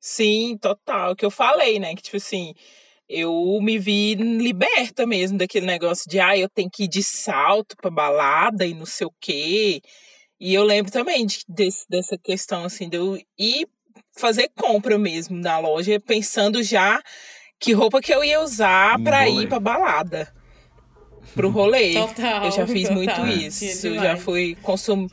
[0.00, 1.14] Sim, total.
[1.14, 1.94] Que eu falei, né?
[1.94, 2.54] Que, tipo assim,
[3.08, 7.76] eu me vi liberta mesmo daquele negócio de, ah, eu tenho que ir de salto
[7.76, 9.82] pra balada e não sei o quê.
[10.40, 13.68] E eu lembro também de, desse, dessa questão, assim, de eu ir
[14.16, 17.00] fazer compra mesmo na loja, pensando já
[17.58, 19.42] que roupa que eu ia usar rolê.
[19.42, 20.32] ir pra balada.
[21.34, 21.94] Pro rolê.
[21.98, 22.44] Total.
[22.44, 22.96] eu já fiz total.
[22.96, 23.86] muito Tinha isso.
[23.86, 25.06] Eu já fui consum...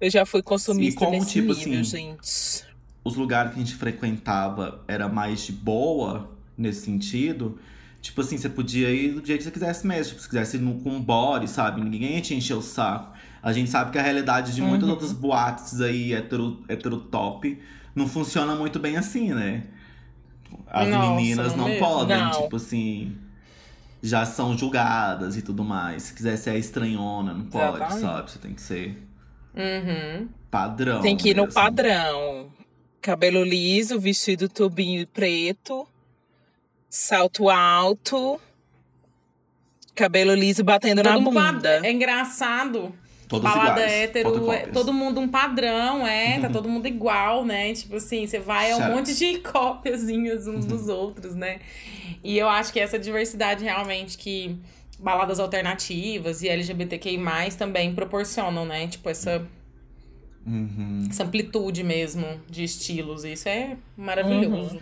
[0.00, 2.64] Eu já fui consumista E como, tipo nível, assim, gente.
[3.04, 7.58] os lugares que a gente frequentava era mais de boa nesse sentido.
[8.02, 10.10] Tipo assim, você podia ir do jeito que você quisesse mesmo.
[10.10, 11.80] Tipo, se quisesse ir no, com um body, sabe?
[11.80, 13.16] Ninguém ia te encher o saco.
[13.42, 14.94] A gente sabe que a realidade de muitas Uhum.
[14.94, 17.58] outras boates aí, hetero, hetero top,
[17.94, 19.64] não funciona muito bem assim, né?
[20.66, 21.86] As Nossa, meninas não mesmo?
[21.86, 22.42] podem, Não.
[22.42, 23.16] tipo assim.
[24.00, 26.04] Já são julgadas e tudo mais.
[26.04, 28.00] Se quiser ser a estranhona, não pode, Exatamente.
[28.00, 28.30] sabe?
[28.30, 29.02] Você tem que ser
[29.56, 30.28] Uhum.
[30.50, 31.00] padrão.
[31.00, 31.54] Tem que ir no mesmo.
[31.54, 32.48] padrão.
[33.00, 35.86] Cabelo liso, vestido tubinho preto,
[36.88, 38.40] salto alto,
[39.94, 41.86] cabelo liso batendo na Todo mundo pad- bunda.
[41.86, 42.94] É engraçado.
[43.28, 47.74] Todos Balada iguais, hétero, é, todo mundo um padrão, é, tá todo mundo igual, né?
[47.74, 48.94] Tipo assim, você vai, é um Certo.
[48.96, 50.68] monte de cópiazinhas uns Uhum.
[50.70, 51.58] dos outros, né?
[52.24, 54.56] E eu acho que essa diversidade realmente que
[54.98, 57.18] baladas alternativas e LGBTQI+,
[57.58, 58.86] também proporcionam, né?
[58.88, 59.46] Tipo, essa,
[60.46, 61.06] Uhum.
[61.10, 63.24] essa amplitude mesmo de estilos.
[63.24, 64.80] Isso é maravilhoso.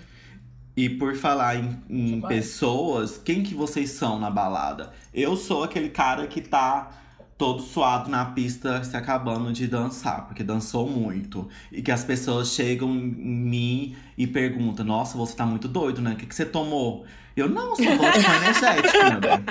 [0.77, 4.93] E por falar em, em pessoas, quem que vocês são na balada?
[5.15, 6.91] Eu sou aquele cara que tá
[7.39, 11.49] todo suado na pista se acabando de dançar, porque dançou muito.
[11.73, 16.13] E que as pessoas chegam em mim e perguntam: Nossa, você tá muito doido, né?
[16.13, 17.07] O que, que você tomou?
[17.35, 19.45] Eu, não, só vodka com energético, meu bem.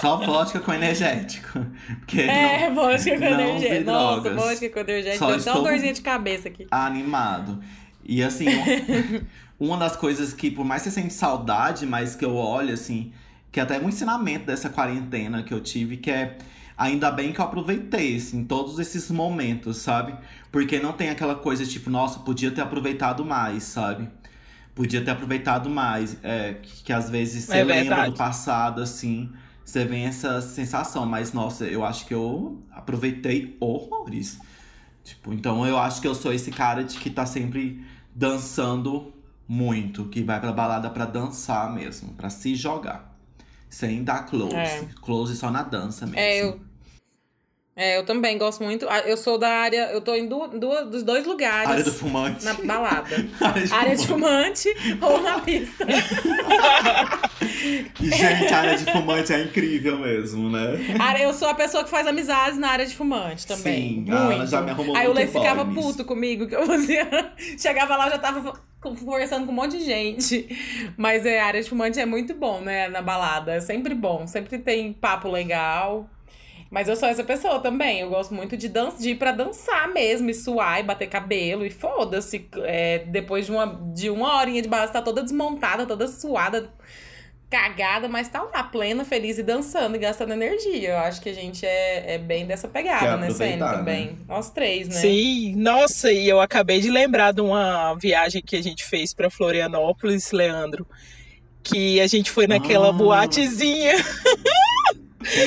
[0.00, 1.66] Só vodka com energético.
[2.00, 3.78] Porque É, vodka com não energia.
[3.78, 5.18] vi Nossa, vodka com energia.
[5.18, 6.66] Só Deu até uma dorzinha de cabeça aqui.
[6.70, 7.60] animado.
[8.06, 8.46] E assim,
[9.58, 13.12] uma das coisas que, por mais que você sente saudade, mas que eu olho, assim,
[13.52, 16.38] que até é um ensinamento dessa quarentena que eu tive, que é
[16.76, 20.14] ainda bem que eu aproveitei, assim, todos esses momentos, sabe?
[20.50, 24.08] Porque não tem aquela coisa tipo, nossa, podia ter aproveitado mais, sabe?
[24.74, 26.16] Podia ter aproveitado mais.
[26.22, 29.30] É, que, que às vezes você É lembra do passado, assim,
[29.64, 31.06] você vem essa sensação.
[31.06, 34.38] Mas, nossa, eu acho que eu aproveitei horrores.
[35.04, 39.13] Tipo, então eu acho que eu sou esse cara de que tá sempre dançando
[39.46, 43.14] muito, que vai pra balada pra dançar mesmo, pra se jogar.
[43.68, 44.54] Sem dar close.
[44.54, 44.86] É.
[45.02, 46.20] Close só na dança mesmo.
[46.20, 46.60] É, eu.
[47.76, 48.86] É, eu também gosto muito.
[48.88, 49.90] Ah, Eu sou da área.
[49.92, 51.68] Eu tô em du- duas, dos dois lugares.
[51.68, 52.44] Área do fumante.
[52.44, 53.16] Na balada.
[53.40, 54.72] Área de área de fumante.
[54.74, 55.84] fumante ou na pista.
[58.00, 60.78] Gente, a área de fumante é incrível mesmo, né?
[61.20, 64.04] Eu sou a pessoa que faz amizades na área de fumante também.
[64.06, 64.46] Sim, a Ana muito.
[64.50, 65.80] já me arrumou Aí o Lê ficava nisso.
[65.80, 67.08] puto comigo, que eu fazia.
[67.58, 70.46] Chegava lá, eu já tava conversando com um monte de gente.
[70.96, 72.88] Mas é, a área de fumante é muito bom, né?
[72.88, 73.54] Na balada.
[73.54, 74.26] É sempre bom.
[74.26, 76.08] Sempre tem papo legal.
[76.74, 78.00] Mas eu sou essa pessoa também.
[78.00, 81.64] Eu gosto muito de, dan de ir pra dançar mesmo, e suar, e bater cabelo,
[81.64, 82.48] e foda-se.
[82.64, 86.68] É, depois de uma, de uma horinha de balada, você tá toda desmontada, toda suada,
[87.48, 90.88] cagada, mas tá lá, plena, feliz e dançando e gastando energia.
[90.88, 94.18] Eu acho que a gente é, é bem dessa pegada, né, aproveitar, também.
[94.26, 94.96] Nós três, né?
[94.96, 99.30] Sim, nossa, e eu acabei de lembrar de uma viagem que a gente fez pra
[99.30, 100.84] Florianópolis, Leandro.
[101.62, 102.92] Que a gente foi naquela Ah.
[102.92, 103.92] boatezinha.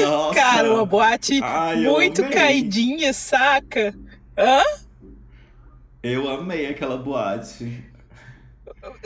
[0.02, 0.36] Nossa.
[0.36, 3.94] Cara, uma boate Ai, muito caidinha, saca?
[4.38, 4.64] Hã?
[6.02, 7.84] Eu amei aquela boate.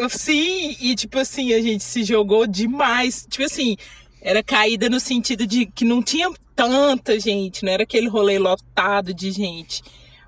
[0.09, 3.25] Sim, e tipo assim, a gente se jogou demais.
[3.29, 3.75] Tipo assim,
[4.21, 9.13] era caída no sentido de que não tinha tanta gente, não era aquele rolê lotado
[9.13, 9.81] de gente.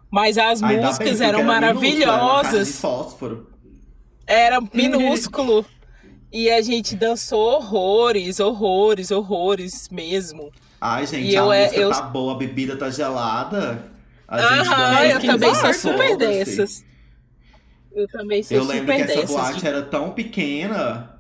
[0.10, 2.82] Mas as músicas eram era minúsculo, era maravilhosas.
[4.26, 5.66] Era minúsculo.
[6.34, 10.52] e a gente dançou horrores, horrores, horrores mesmo.
[10.82, 13.86] Ai, gente, E a eu é- música eu- tá boa, a bebida tá gelada.
[14.28, 16.18] A gente Aham, eu também sou super assim.
[16.18, 16.86] dessas.
[17.96, 19.30] Eu também sou Eu lembro super que essa dessas.
[19.36, 21.12] boate era tão pequena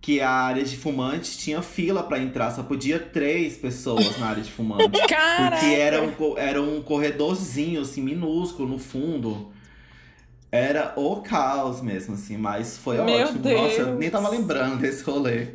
[0.00, 4.42] que a área de fumantes tinha fila pra entrar, só podia três pessoas na área
[4.42, 4.88] de fumante.
[5.08, 5.56] Caraca!
[5.58, 9.50] Porque era um, era um corredorzinho, assim, minúsculo no fundo.
[10.50, 13.38] Era o caos mesmo, assim, mas foi Meu ótimo.
[13.50, 13.98] Nossa, eu Deus.
[13.98, 15.48] nem tava lembrando desse rolê.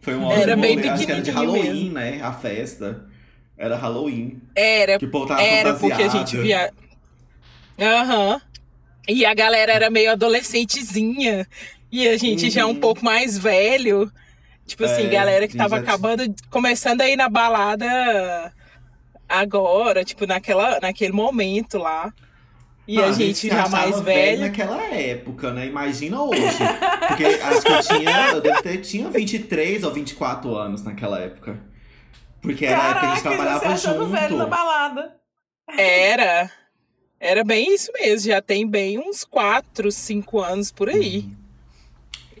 [0.00, 0.88] Foi um Era ótimo bem rolê.
[0.88, 2.20] Acho que era de Halloween, né?
[2.22, 3.06] A festa.
[3.56, 4.40] Era Halloween.
[4.54, 6.72] Era, Que o era porque a gente via.
[7.78, 8.40] Aham.
[9.08, 11.46] E a galera era meio adolescentezinha.
[11.90, 12.80] E a gente já um Uhum.
[12.80, 14.10] pouco mais velho.
[14.66, 18.52] Tipo assim, É, galera que tava acabando, começando a ir na balada
[19.28, 22.12] agora, tipo, naquela, naquele momento lá.
[22.92, 24.40] E a gente já mais velho.
[24.40, 25.66] naquela época, né?
[25.66, 26.40] Imagina hoje.
[27.06, 28.28] Porque acho que eu tinha.
[28.32, 31.60] Eu devo ter, tinha 23 ou 24 anos naquela época.
[32.42, 34.50] Porque era a época que a gente Caraca, trabalhava se achando velho na junto.
[34.50, 35.16] balada.
[35.76, 36.50] Era.
[37.20, 38.28] Era bem isso mesmo.
[38.30, 41.28] Já tem bem uns 4, 5 anos por aí.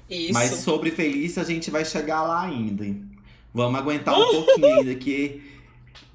[0.08, 0.28] Isso.
[0.28, 0.32] Uhum.
[0.32, 2.84] Mas sobre Felícia a gente vai chegar lá ainda.
[2.84, 3.08] hein?
[3.54, 5.42] Vamos aguentar um pouquinho ainda, que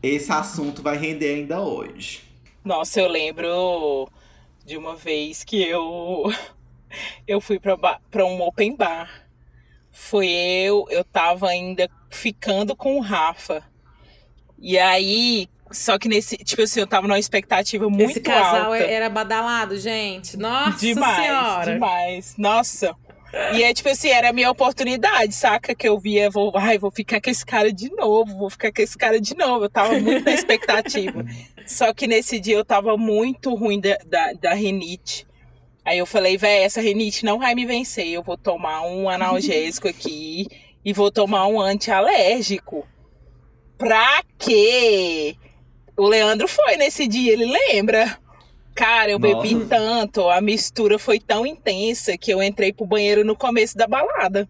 [0.04, 2.22] esse assunto vai render ainda hoje.
[2.64, 4.10] Nossa, eu lembro
[4.66, 6.34] de uma vez que eu
[7.28, 9.28] eu fui pra um open bar.
[9.92, 13.64] Foi eu, eu tava ainda ficando com o Rafa.
[14.60, 18.84] E aí, só que nesse, tipo assim, eu tava numa expectativa muito Esse casal alta.
[18.84, 20.36] era badalado, gente.
[20.36, 21.74] Nossa demais, senhora.
[21.74, 22.36] demais.
[22.38, 22.96] Nossa.
[23.54, 25.76] E é tipo assim, era a minha oportunidade, saca?
[25.76, 28.82] Que eu via, vou, ai, vou ficar com esse cara de novo, vou ficar com
[28.82, 29.66] esse cara de novo.
[29.66, 31.26] Eu tava muito na expectativa.
[31.68, 35.28] Só que nesse dia eu tava muito ruim da, da, da renite.
[35.84, 38.08] Aí eu falei, véi, essa renite não vai me vencer.
[38.08, 40.48] Eu vou tomar um analgésico aqui
[40.84, 42.88] e vou tomar um antialérgico.
[43.78, 45.36] Pra quê?
[45.98, 48.18] O Leandro foi nesse dia, ele lembra?
[48.76, 49.68] Cara, eu bebi Nossa.
[49.68, 54.50] tanto, a mistura foi tão intensa que eu entrei pro banheiro no começo da balada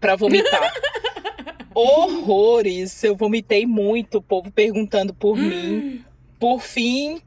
[0.00, 0.72] pra vomitar.
[1.74, 6.04] Horrores, eu vomitei muito, o povo perguntando por mim.
[6.38, 7.20] Por fim,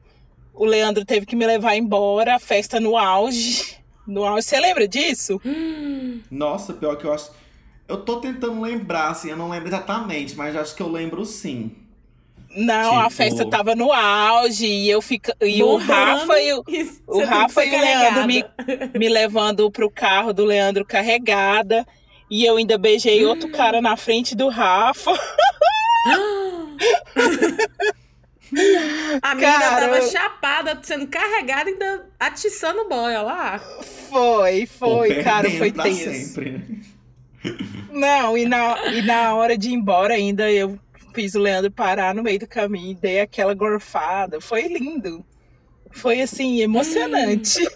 [0.53, 3.77] o Leandro teve que me levar embora, a festa no auge.
[4.07, 5.39] No auge, você lembra disso?
[6.31, 7.29] Nossa, pior que eu acho.
[7.87, 11.75] Eu tô tentando lembrar, assim, eu não lembro exatamente, mas acho que eu lembro sim.
[12.55, 15.77] Não, a Tipo- festa tava no auge e eu fica e o.
[15.77, 16.63] Rafa e o,
[17.07, 18.43] o Rafa e o Leandro me,
[18.97, 21.85] me levando pro carro do Leandro carregada.
[22.29, 25.11] E eu ainda beijei outro cara na frente do Rafa.
[29.21, 33.59] A menina Cara, tava chapada, sendo carregada e ainda atiçando o boy, olha lá.
[34.09, 36.11] Foi, foi, Pô, cara, foi tenso.
[36.11, 36.61] sempre, né?
[37.91, 40.79] Não, e na, e na hora de ir embora ainda eu
[41.13, 44.39] fiz o Leandro parar no meio do caminho, dei aquela gorfada.
[44.39, 45.25] Foi lindo.
[45.91, 47.67] Foi assim, emocionante.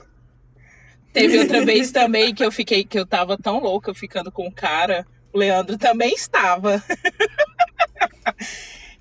[1.12, 4.52] Teve outra vez também que eu fiquei, que eu tava tão louca ficando com o
[4.52, 5.06] cara.
[5.32, 6.84] O Leandro também estava.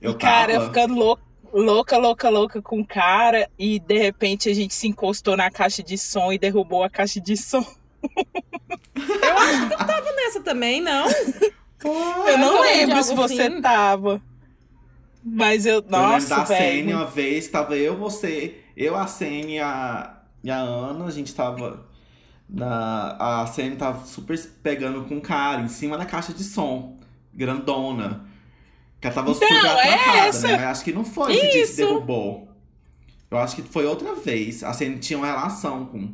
[0.00, 0.72] Eu Cara, eu tava...
[0.72, 3.48] ficando louca, louca, louca, louca com o cara.
[3.58, 7.20] E de repente a gente se encostou na caixa de som e derrubou a caixa
[7.20, 7.64] de som.
[10.16, 11.06] Nessa também, não?
[11.88, 13.60] Eu não de lembro se você assim.
[13.60, 14.20] tava.
[15.24, 15.74] Mas eu.
[15.74, 15.98] eu lembro da
[16.38, 21.04] Nossa, Sene uma vez, tava eu, você, eu, a Sene e a, e a Ana,
[21.06, 21.86] a gente tava.
[22.48, 26.98] Na, a Sene tava super pegando com o cara em cima da caixa de som,
[27.32, 28.24] grandona.
[29.00, 30.48] Que ela tava Então, super é atracada, essa.
[30.48, 30.56] né?
[30.56, 31.76] Mas acho que não foi esse dia que Isso.
[31.76, 32.48] derrubou.
[33.30, 34.62] Eu acho que foi outra vez.
[34.62, 36.12] A Sene tinha uma relação com,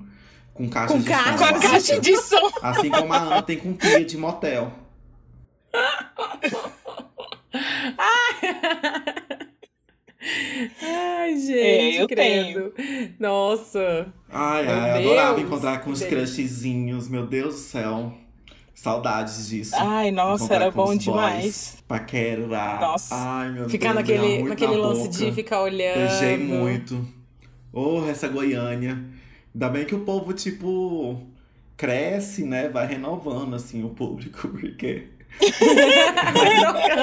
[0.55, 1.31] com caixa Com de caixa.
[1.33, 1.39] som.
[1.39, 1.61] Com a assim.
[1.69, 2.51] caixa de som.
[2.63, 4.73] Assim como a Ana tem com pia de motel.
[10.83, 12.73] Ai, gente, É, eu credo.
[13.19, 14.13] Nossa.
[14.29, 16.11] Ai, Meu ai, adorava Deus, encontrar com os Deus.
[16.11, 18.13] crushzinhos, meu Deus do céu.
[18.75, 19.75] Saudades disso.
[19.77, 21.83] Ai, nossa, Encontrar era bom demais.
[21.89, 22.81] Paquerar.
[22.81, 23.15] Nossa.
[23.15, 25.13] Ai, meu Ficar Deus, ganhar naquele, muito naquele na lance boca.
[25.25, 25.97] de ficar olhando.
[25.99, 27.09] Beijei muito.
[27.73, 29.03] Oh, essa Goiânia.
[29.53, 31.21] Ainda bem que o povo, tipo,
[31.77, 32.69] cresce, né?
[32.69, 35.09] Vai renovando, assim, o público, porque...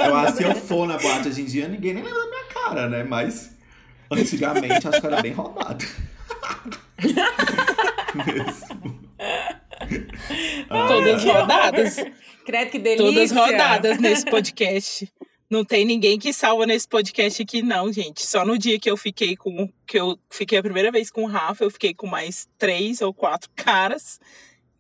[0.08, 2.46] eu acho que eu for na boate hoje em dia, ninguém nem lembra da minha
[2.46, 3.04] cara, né?
[3.04, 3.52] Mas
[4.12, 5.86] antigamente acho que era bem roubado.
[8.26, 9.06] Mesmo.
[10.70, 11.32] Ai, Todas ai.
[11.32, 11.96] rodadas.
[12.46, 13.06] Credo, que delícia.
[13.06, 15.12] Todas rodadas nesse podcast.
[15.50, 18.26] Não tem ninguém que salva nesse podcast aqui, não, gente.
[18.26, 19.70] Só no dia que eu fiquei com.
[19.86, 23.14] que eu fiquei a primeira vez com o Rafa, eu fiquei com mais três ou
[23.14, 24.20] quatro caras.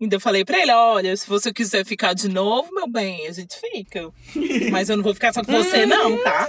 [0.01, 3.55] Ainda falei pra ele: olha, se você quiser ficar de novo, meu bem, a gente
[3.59, 4.11] fica.
[4.71, 6.47] Mas eu não vou ficar só com você, não, tá?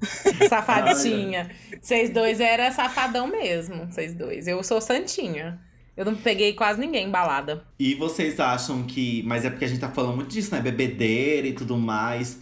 [0.48, 1.50] Safadinha.
[1.80, 3.86] Vocês dois era safadão mesmo.
[3.86, 4.46] Vocês dois.
[4.46, 5.60] Eu sou santinha.
[5.96, 7.64] Eu não peguei quase ninguém em balada.
[7.78, 9.22] E vocês acham que.
[9.26, 10.60] Mas é porque a gente tá falando muito disso, né?
[10.60, 12.38] Bebedeira e tudo mais.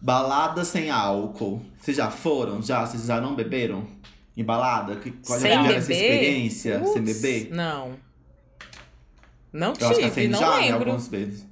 [0.00, 1.62] Balada sem álcool.
[1.78, 2.60] Vocês já foram?
[2.60, 2.84] Já?
[2.84, 3.86] Vocês já não beberam?
[4.36, 4.96] Em balada?
[4.96, 6.04] Que- Qual já Sem essa beber?
[6.04, 6.84] experiência?
[6.86, 7.48] sem beber?
[7.50, 7.92] Não.
[9.52, 10.56] Não Eu acho que a tive, não já, né?
[10.62, 10.78] lembro.
[10.78, 11.46] Algumas vezes.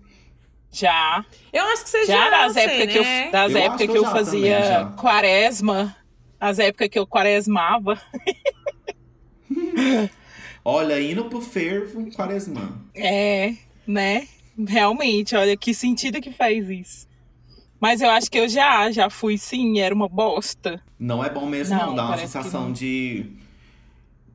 [0.73, 1.25] Já.
[1.53, 3.31] Eu acho que você Já já, nas sei, épocas que eu, né?
[3.31, 5.97] das Eu épocas acho que eu já fazia também, quaresma,
[6.39, 8.01] as épocas que eu quaresmava.
[10.65, 12.79] Olha, indo pro fervo, quaresmã.
[12.95, 13.55] É,
[13.87, 14.29] né?
[14.69, 17.09] Realmente, olha que sentido que faz isso.
[17.81, 20.83] Mas eu acho que eu já, já fui sim, era uma bosta.
[20.99, 21.87] Não é bom mesmo, não.
[21.89, 23.25] Não, Dá uma sensação de.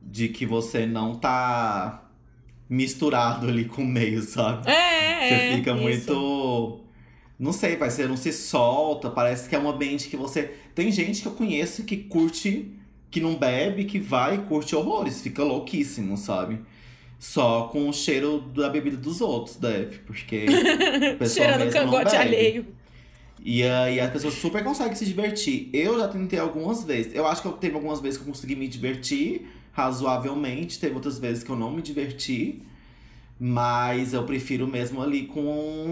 [0.02, 2.02] de que você não tá
[2.68, 4.68] misturado ali com o meio, sabe?
[4.70, 5.80] É, Você é, fica isso.
[5.82, 6.80] muito.
[7.38, 9.10] Não sei, que você não se solta.
[9.10, 10.54] Parece que é um ambiente que você.
[10.74, 12.70] Tem gente que eu conheço que curte,
[13.10, 15.20] que não bebe, que vai e curte horrores.
[15.20, 16.60] Fica louquíssimo, sabe?
[17.18, 19.98] Só com o cheiro da bebida dos outros, deve.
[19.98, 20.46] Porque
[21.14, 22.16] o pessoal Cheirando mesmo não cangote bebe.
[22.16, 22.66] alheio.
[23.44, 25.70] E aí as pessoas super conseguem se divertir.
[25.72, 27.14] Eu já tentei algumas vezes.
[27.14, 30.78] Eu acho que eu teve algumas vezes que eu consegui me divertir razoavelmente.
[30.78, 32.62] Teve outras vezes que eu não me diverti.
[33.38, 35.42] Mas eu prefiro mesmo ali com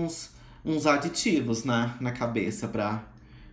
[0.03, 0.31] uns,
[0.65, 3.05] uns aditivos na, na cabeça pra,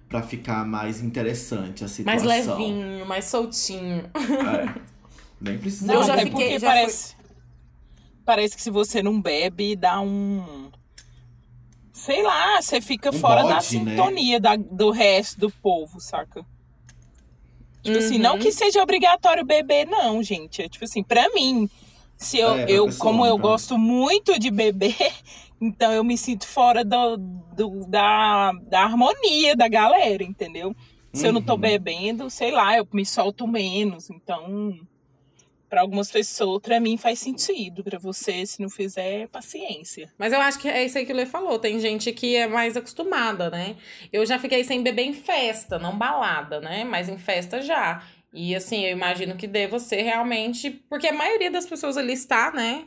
[0.08, 2.58] pra ficar mais interessante a Mais situação.
[2.58, 4.10] levinho, mais soltinho.
[4.16, 4.80] É.
[5.42, 5.92] Nem precisa.
[5.92, 7.16] Eu já até fiquei- porque já parece,
[8.24, 10.72] parece que se você não bebe, dá um.
[11.92, 13.92] Sei lá, você fica Um fora da bode, né?
[13.92, 16.46] sintonia da- do resto do povo, saca?
[17.82, 18.40] Tipo assim, não Uhum.
[18.40, 20.62] que seja obrigatório beber, não, gente.
[20.62, 21.70] É tipo assim, pra mim,
[22.18, 24.96] se eu, É, eu pessoa, como né, eu gosto muito de beber,
[25.60, 30.76] então eu me sinto fora do, do- da, da harmonia da galera, entendeu?
[31.14, 31.60] Se eu não tô Uhum.
[31.60, 34.10] bebendo, sei lá, eu me solto menos.
[34.10, 34.74] Então,
[35.72, 37.82] pra algumas pessoas, pra mim faz sentido.
[37.82, 40.12] Pra você, se não fizer, paciência.
[40.18, 41.58] Mas eu acho que é isso aí que o Lê falou.
[41.58, 43.78] Tem gente que é mais acostumada, né?
[44.12, 46.84] Eu já fiquei sem beber em festa, não balada, né?
[46.84, 48.06] Mas em festa já.
[48.34, 50.72] E assim, eu imagino que deva ser realmente.
[50.90, 52.84] Porque a maioria das pessoas ali está, né?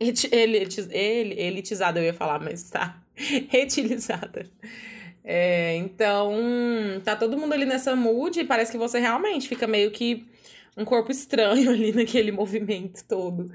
[0.00, 3.02] elitizada, eu ia falar, mas está
[3.48, 4.46] retilizada.
[5.22, 6.34] É, então,
[7.04, 10.26] tá todo mundo ali nessa mood e parece que você realmente fica meio que
[10.76, 13.50] um corpo estranho ali naquele movimento todo.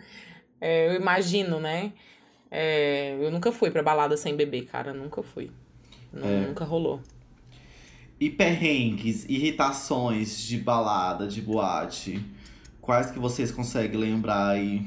[0.62, 1.94] É, eu imagino, né?
[2.52, 4.94] É, eu nunca fui pra balada sem beber, cara.
[4.94, 5.52] Nunca fui.
[6.12, 6.48] Não- É.
[6.48, 7.00] Nunca rolou.
[8.20, 12.20] E perrengues, irritações de balada, de boate.
[12.82, 14.82] Quais que vocês conseguem lembrar aí?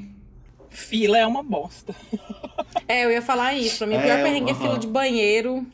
[0.69, 1.95] Fila é uma bosta.
[2.89, 3.79] É, eu ia falar isso.
[3.79, 4.61] Pra mim, o É, pior perrengue é aham.
[4.61, 5.67] fila de banheiro.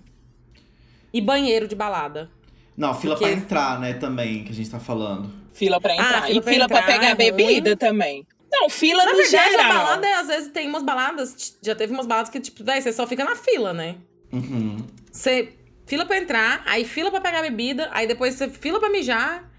[1.12, 2.30] E banheiro de balada.
[2.79, 5.31] Não, fila Porque- pra entrar, né, também, que a gente tá falando.
[5.53, 6.22] Fila pra entrar.
[6.22, 8.24] fila e pra fila pra entrar pegar é bebida também.
[8.51, 9.70] Não, fila Na no verdade, geral.
[9.70, 11.59] a balada, às vezes, tem umas baladas.
[11.61, 13.97] Já teve umas baladas que, tipo, daí você só fica na fila, né?
[14.33, 14.87] Uhum.
[15.11, 15.53] Você
[15.87, 19.51] fila pra entrar, aí fila pra pegar bebida, aí depois você fila pra mijar.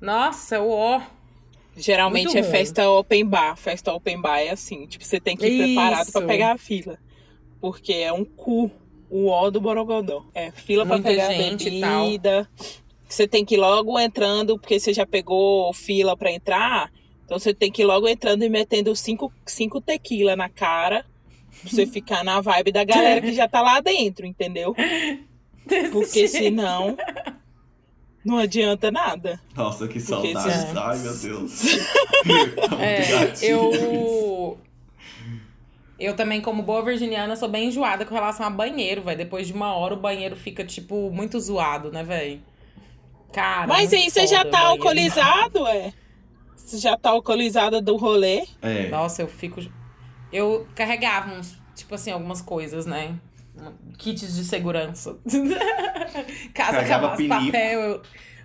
[0.00, 1.00] Nossa, o ó.
[1.76, 2.50] Geralmente Muito é ruim.
[2.50, 3.56] festa open bar.
[3.56, 4.86] Festa open bar é assim.
[4.86, 6.28] Tipo, você tem que ir preparado pra Isso.
[6.28, 6.98] pegar a fila.
[7.60, 8.70] Porque é um cu.
[9.10, 10.24] O ó do Borogodó.
[10.34, 12.04] É fila pra Muita pegar gente e tal.
[12.06, 12.48] bebida.
[13.08, 16.90] Você tem que ir logo entrando, porque você já pegou fila pra entrar.
[17.24, 21.04] Então você tem que ir logo entrando e metendo cinco, cinco tequila na cara.
[21.60, 24.74] Pra você ficar na vibe da galera que já tá lá dentro, entendeu?
[25.92, 26.96] Porque senão.
[28.24, 29.40] Não adianta nada.
[29.54, 30.48] Nossa, que Porque saudade.
[30.48, 31.62] esses- Ai, meu Deus.
[32.80, 34.58] É, eu.
[35.98, 39.16] Eu também, como boa virginiana, sou bem enjoada com relação a banheiro, velho.
[39.16, 42.40] Depois de uma hora o banheiro fica, tipo, muito zoado, né, velho?
[43.32, 43.66] Cara.
[43.66, 45.92] Mas aí você já tá alcoolizado, é?
[46.54, 48.44] Você já tá alcoolizada do rolê?
[48.60, 48.88] É.
[48.88, 49.60] Nossa, eu fico.
[50.32, 53.14] Eu carregava uns, tipo assim, algumas coisas, né?
[53.96, 55.16] Kits de segurança.
[56.52, 57.46] Caso Carregava acabasse pinico.
[57.46, 58.02] papel, eu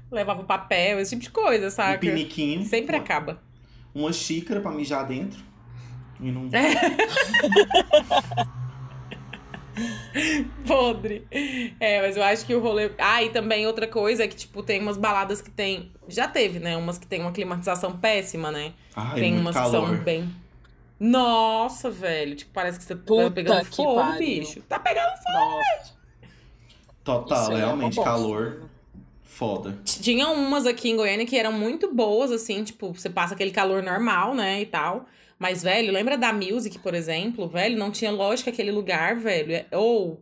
[0.10, 2.00] levava papel, esse tipo de coisa, Um saca?
[2.00, 2.66] piniquinho.
[2.66, 3.42] Sempre uma, acaba.
[3.94, 5.44] Uma xícara pra mijar dentro.
[6.22, 6.50] E não...
[10.68, 11.26] Podre.
[11.80, 12.92] É, mas eu acho que o rolê.
[12.98, 15.92] Ah, e também outra coisa é que, tipo, tem umas baladas que tem.
[16.08, 16.76] Já teve, né?
[16.78, 18.74] Umas que tem uma climatização péssima, né?
[18.96, 19.90] Ai, tem umas calor.
[19.90, 20.30] que são bem.
[21.00, 22.36] Nossa, velho.
[22.36, 24.20] Tipo, parece que você Puta tá pegando fogo, pariu.
[24.20, 24.62] bicho.
[24.62, 26.02] Tá pegando Nossa.
[27.04, 28.12] Total, Isso é realmente, bosta.
[28.12, 28.62] calor.
[29.42, 29.76] Foda.
[29.84, 33.82] Tinha umas aqui em Goiânia que eram muito boas, assim, tipo, você passa aquele calor
[33.82, 35.08] normal, né, e tal.
[35.40, 37.48] Mas, velho, lembra da Music, por exemplo?
[37.48, 39.52] Velho, não tinha lógica aquele lugar, velho.
[39.52, 40.22] É- Ou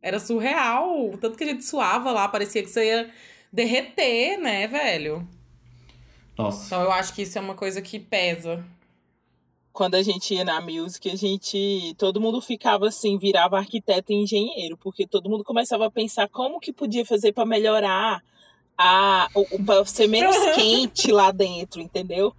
[0.00, 1.10] era surreal.
[1.10, 3.10] o Tanto que a gente suava lá, parecia que você ia
[3.52, 5.28] derreter, né, velho?
[6.38, 6.64] Nossa.
[6.64, 8.64] Então eu acho que isso é uma coisa que pesa.
[9.74, 11.94] Quando a gente ia na music, a gente.
[11.98, 16.58] Todo mundo ficava assim, virava arquiteto e engenheiro, porque todo mundo começava a pensar como
[16.58, 18.22] que podia fazer pra melhorar
[18.78, 19.28] a.
[19.34, 22.34] O, o- pra ser menos quente lá dentro, entendeu?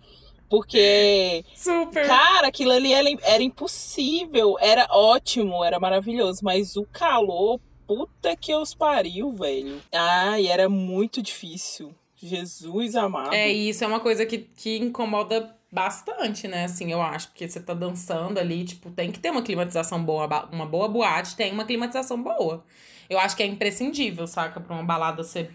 [0.49, 2.05] Porque Super.
[2.07, 4.55] Cara, aquilo ali era, era impossível.
[4.59, 6.41] Era ótimo, era maravilhoso.
[6.43, 9.81] Mas o calor, puta que os pariu, velho.
[9.91, 11.93] Ai, era muito difícil.
[12.15, 13.33] Jesus amado.
[13.33, 16.65] É, isso é uma coisa que, que incomoda bastante, né?
[16.65, 17.27] Assim, eu acho.
[17.29, 20.47] Porque você tá dançando ali, tipo, tem que ter uma climatização boa.
[20.51, 22.63] Uma boa boate tem uma climatização boa.
[23.09, 24.59] Eu acho que é imprescindível, saca?
[24.59, 25.51] Pra uma balada ser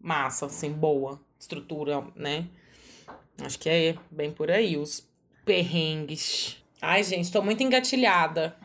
[0.00, 1.20] massa, assim, boa.
[1.38, 2.46] Estrutura, né?
[3.42, 5.06] Acho que é bem por aí, os
[5.44, 6.56] perrengues.
[6.80, 8.56] Ai, gente, tô muito engatilhada.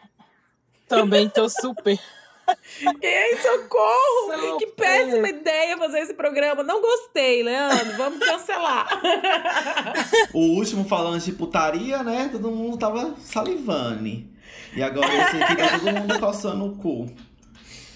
[0.87, 1.99] Também tô super.
[3.01, 4.33] Ei, socorro!
[4.33, 4.57] Super.
[4.57, 6.63] Que péssima ideia fazer esse programa.
[6.63, 7.97] Não gostei, Leandro.
[7.97, 8.87] Vamos cancelar.
[10.33, 12.29] O último falando de putaria, né?
[12.31, 14.07] Todo mundo tava salivando.
[14.75, 17.13] E agora esse aqui tá todo mundo coçando o cu.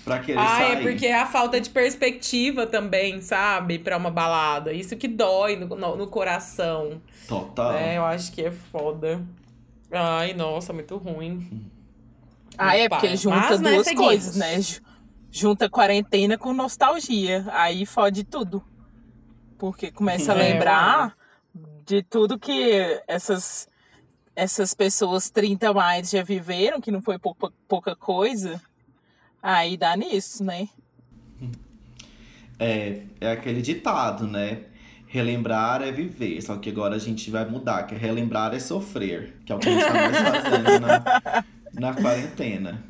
[0.05, 0.71] Pra querer Ah, sair.
[0.77, 3.79] é porque é a falta de perspectiva também, sabe?
[3.79, 4.71] Pra uma balada.
[4.71, 7.01] Isso que dói no, no, no coração.
[7.27, 7.73] Total.
[7.73, 9.21] É, eu acho que é foda.
[9.91, 11.69] Ai, nossa, muito ruim.
[12.57, 14.05] Ah, é porque junta Mas, né, duas seguimos.
[14.07, 14.61] coisas, né?
[14.61, 14.81] Ju-
[15.31, 17.45] Junta quarentena com nostalgia.
[17.51, 18.63] Aí fode tudo.
[19.57, 21.13] Porque começa a É, lembrar
[21.85, 23.67] de tudo que essas,
[24.35, 28.61] essas pessoas 30 a mais já viveram, que não foi pouca, pouca coisa.
[29.45, 30.67] Aí dá nisso, né?
[32.57, 34.61] É, é aquele ditado, né?
[35.05, 36.41] Relembrar é viver.
[36.41, 39.35] Só que agora a gente vai mudar, que é relembrar é sofrer.
[39.45, 41.43] Que é o que a gente tá mais fazendo na,
[41.91, 42.83] na quarentena.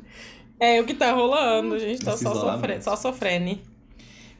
[0.58, 3.60] É o que tá rolando, a gente tá Esse só, sofre, só sofrendo.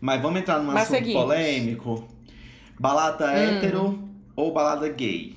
[0.00, 1.22] Mas vamos entrar num Mas assunto seguimos.
[1.22, 2.08] polêmico.
[2.80, 5.36] Balada hétero ou balada gay?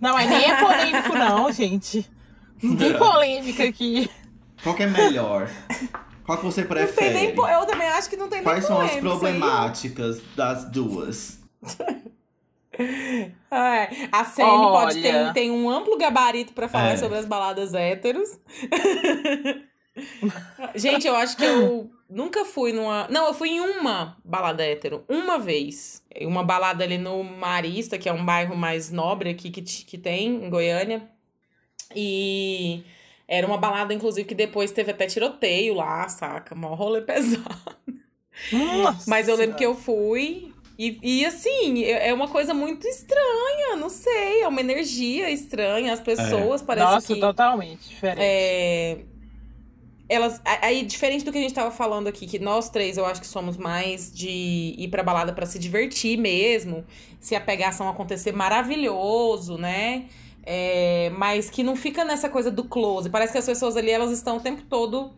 [0.00, 2.04] Não, mas nem é polêmico, não, gente.
[2.60, 4.10] Não tem polêmica aqui.
[4.62, 5.48] Qual que é melhor?
[6.24, 7.14] Qual que você Não tem prefere?
[7.14, 9.00] nem, eu também acho que não tem Quais nem são as isso aí.
[9.02, 11.40] problemáticas das duas?
[12.76, 15.30] É, a Sene pode ter Olha.
[15.30, 16.96] um, tem um amplo gabarito pra falar É.
[16.96, 18.36] sobre as baladas héteros.
[20.74, 23.06] Gente, eu acho que eu nunca fui numa.
[23.08, 26.02] Não, eu fui em uma balada hétero, uma vez.
[26.22, 30.44] Uma balada ali no Marista, que é um bairro mais nobre aqui que, que tem,
[30.44, 31.08] em Goiânia.
[31.94, 32.82] E
[33.26, 36.54] era uma balada, inclusive, que depois teve até tiroteio lá, saca?
[36.54, 37.44] Mó rolê pesado.
[38.52, 40.52] Nossa Mas eu lembro que eu fui.
[40.76, 44.42] E, e assim, é é uma coisa muito estranha, não sei.
[44.42, 45.92] É uma energia estranha.
[45.92, 47.20] As pessoas parecem Nossa, que.
[47.20, 48.20] totalmente diferente.
[48.20, 48.98] É,
[50.08, 53.20] elas aí diferente do que a gente tava falando aqui que nós três eu acho
[53.20, 56.84] que somos mais de ir pra balada pra se divertir mesmo
[57.18, 60.04] se a pegação acontecer maravilhoso né
[60.46, 64.10] É, mas que não fica nessa coisa do close parece que as pessoas ali elas
[64.10, 65.10] estão o tempo todo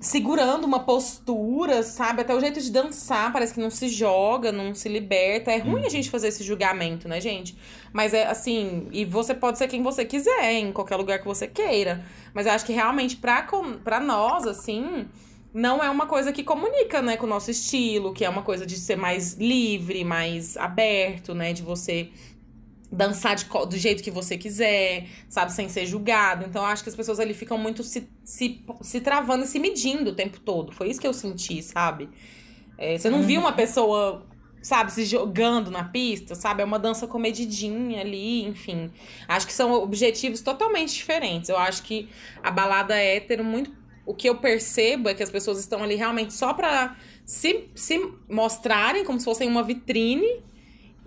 [0.00, 4.74] segurando uma postura sabe até o jeito de dançar parece que não se joga não
[4.74, 7.56] se liberta é ruim a gente fazer esse julgamento né gente
[7.94, 11.46] mas é assim, e você pode ser quem você quiser, em qualquer lugar que você
[11.46, 12.04] queira.
[12.34, 13.46] Mas eu acho que realmente, pra,
[13.84, 15.06] pra nós, assim,
[15.54, 18.66] não é uma coisa que comunica, né, com o nosso estilo, que é uma coisa
[18.66, 21.52] de ser mais livre, mais aberto, né?
[21.52, 22.10] De você
[22.94, 26.44] dançar de do jeito que você quiser, sabe, sem ser julgado.
[26.46, 29.58] Então eu acho que as pessoas ali ficam muito se, se, se travando e se
[29.58, 30.72] medindo o tempo todo.
[30.72, 32.08] Foi isso que eu senti, sabe?
[32.78, 34.26] É, você não viu uma pessoa,
[34.62, 36.62] sabe, se jogando na pista, sabe?
[36.62, 38.90] É uma dança comedidinha ali, enfim.
[39.28, 41.48] Acho que são objetivos totalmente diferentes.
[41.48, 42.08] Eu acho que
[42.42, 43.72] a balada hétero, muito.
[44.06, 48.12] O que eu percebo é que as pessoas estão ali realmente só pra se, se
[48.28, 50.42] mostrarem como se fossem uma vitrine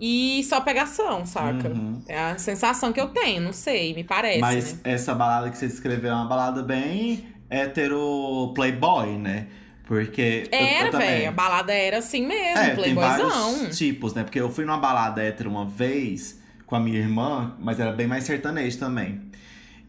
[0.00, 1.68] e só pegação, saca?
[1.68, 2.00] Uhum.
[2.06, 4.40] É a sensação que eu tenho, não sei, me parece.
[4.40, 4.80] Mas né?
[4.84, 9.46] essa balada que você descreveu é uma balada bem hétero playboy, né?
[9.84, 10.46] Porque.
[10.52, 11.28] Era, velho.
[11.28, 13.28] A balada era assim mesmo, É, tem playboyzão.
[13.30, 14.22] vários tipos, né?
[14.22, 18.06] Porque eu fui numa balada hétero uma vez com a minha irmã, mas era bem
[18.06, 19.22] mais sertanejo também.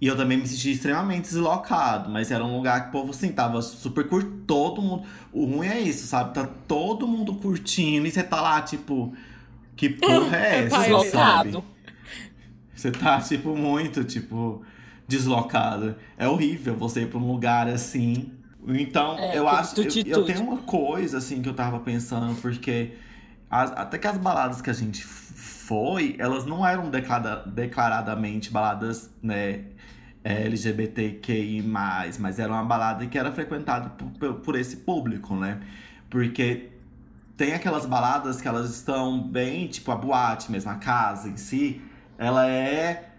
[0.01, 3.33] E eu também me senti extremamente deslocado, mas era um lugar que o povo, assim,
[3.33, 4.39] tava super curtindo.
[4.47, 5.03] Todo mundo.
[5.33, 6.33] O ruim é isso, sabe?
[6.33, 9.13] Tá todo mundo curtindo e você tá lá, tipo.
[9.79, 11.51] Que porra é essa, Pai, sabe?
[11.51, 11.63] Deslocado.
[12.75, 14.61] Você tá, tipo, muito, tipo,
[15.07, 15.95] deslocado.
[16.17, 18.31] É horrível você ir pra um lugar assim.
[18.67, 19.79] Então, É, eu acho.
[19.79, 20.33] Eu, eu tutti-tutti.
[20.33, 22.93] tenho uma coisa, assim, que eu tava pensando, porque
[23.49, 29.09] as- até que as baladas que a gente foi, elas não eram declara- declaradamente baladas,
[29.23, 29.61] né?
[30.21, 31.61] é, LGBTQI,
[32.19, 35.59] mas era uma balada que era frequentada por, por- por esse público, né?
[36.09, 36.67] Porque
[37.39, 41.81] tem aquelas baladas que elas estão bem, tipo a boate mesmo, a casa em si,
[42.17, 43.11] ela é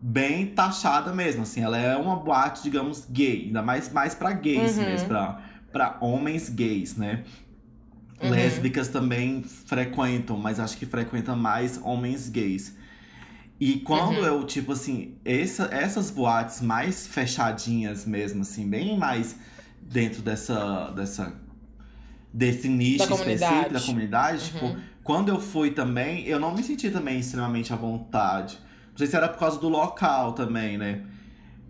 [0.00, 4.78] bem taxada mesmo, assim, ela é uma boate, digamos, gay, ainda mais, mais pra gays
[4.78, 4.84] Uhum.
[4.84, 5.40] mesmo, pra,
[5.72, 7.24] pra homens gays, né?
[8.22, 8.30] Uhum.
[8.30, 12.72] Lésbicas também frequentam, mas acho que frequentam mais homens gays.
[13.58, 14.24] E quando Uhum.
[14.24, 19.34] eu, tipo assim, essa, essas boates mais fechadinhas mesmo, assim, bem mais
[19.82, 21.34] dentro dessa, dessa
[22.32, 23.74] desse nicho Da específico comunidade.
[23.74, 24.68] da comunidade, Uhum.
[24.70, 28.58] tipo, quando eu fui também, eu não me senti também extremamente à vontade.
[28.90, 31.02] Não sei se era por causa do local também, né?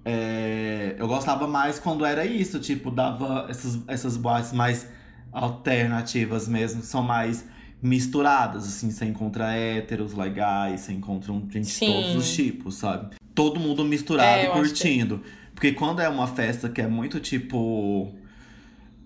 [0.04, 4.88] É, eu gostava mais quando era isso, tipo, dava essas, essas boates mais
[5.32, 7.44] alternativas mesmo, que são mais
[7.82, 13.16] misturadas, assim, você encontra héteros legais, você encontra gente de todos os tipos, sabe?
[13.34, 15.22] Todo mundo misturado É, e acho que- curtindo.
[15.54, 18.14] Porque quando é uma festa que é muito tipo.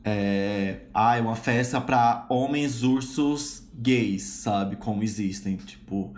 [0.04, 4.76] É, ah, é uma festa pra homens ursos gays, sabe?
[4.76, 5.56] Como existem.
[5.56, 6.14] Tipo,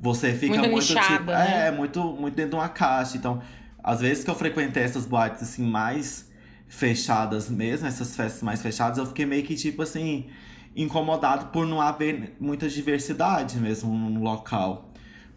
[0.00, 1.30] você fica Muito muito, nichada, tipo.
[1.30, 1.66] né?
[1.68, 3.16] É, muito, muito dentro de uma caixa.
[3.16, 3.42] Então,
[3.82, 6.30] às vezes que eu frequentei essas boates assim, mais
[6.66, 10.26] fechadas mesmo, essas festas mais fechadas, eu fiquei meio que, tipo assim,
[10.74, 14.88] incomodado por não haver muita diversidade mesmo no local.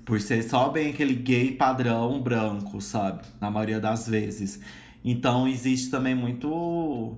[0.05, 3.23] Por ser só bem aquele gay padrão branco, sabe?
[3.39, 4.59] Na maioria das vezes.
[5.03, 7.17] Então existe também muito.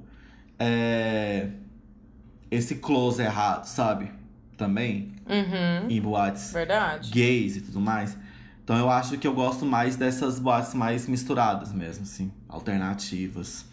[0.59, 1.49] É,
[2.49, 4.11] esse close errado, sabe?
[4.57, 5.13] Também.
[5.27, 5.89] Uhum.
[5.89, 7.09] Em boates Verdade.
[7.11, 8.17] gays e tudo mais.
[8.63, 13.65] Então eu acho que eu gosto mais dessas boates mais misturadas mesmo, assim, alternativas.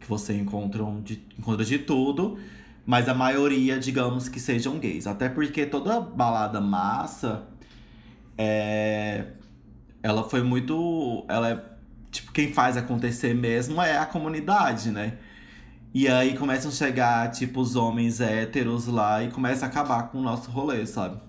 [0.00, 2.38] Que você encontra de, encontra de tudo,
[2.86, 5.06] mas a maioria, digamos, que sejam gays.
[5.06, 7.42] Até porque toda balada massa,
[8.38, 9.26] é,
[10.02, 11.26] ela foi muito.
[11.28, 11.64] Ela é.
[12.10, 15.18] Tipo, quem faz acontecer mesmo é a comunidade, né?
[15.98, 20.18] E aí começam a chegar, tipo, os homens héteros lá e começa a acabar com
[20.18, 21.20] o nosso rolê, sabe?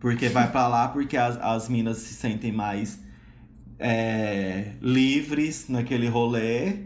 [0.00, 2.98] Porque vai pra lá porque as, as minas se sentem mais
[3.78, 6.78] é, livres naquele rolê.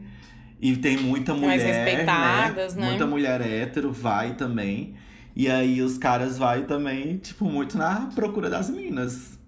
[0.61, 1.47] E tem muita mulher.
[1.47, 2.89] Mais respeitadas, né?
[2.89, 4.95] Muita mulher hétero vai também.
[5.35, 9.39] E aí os caras vai também, tipo, muito na procura das minas.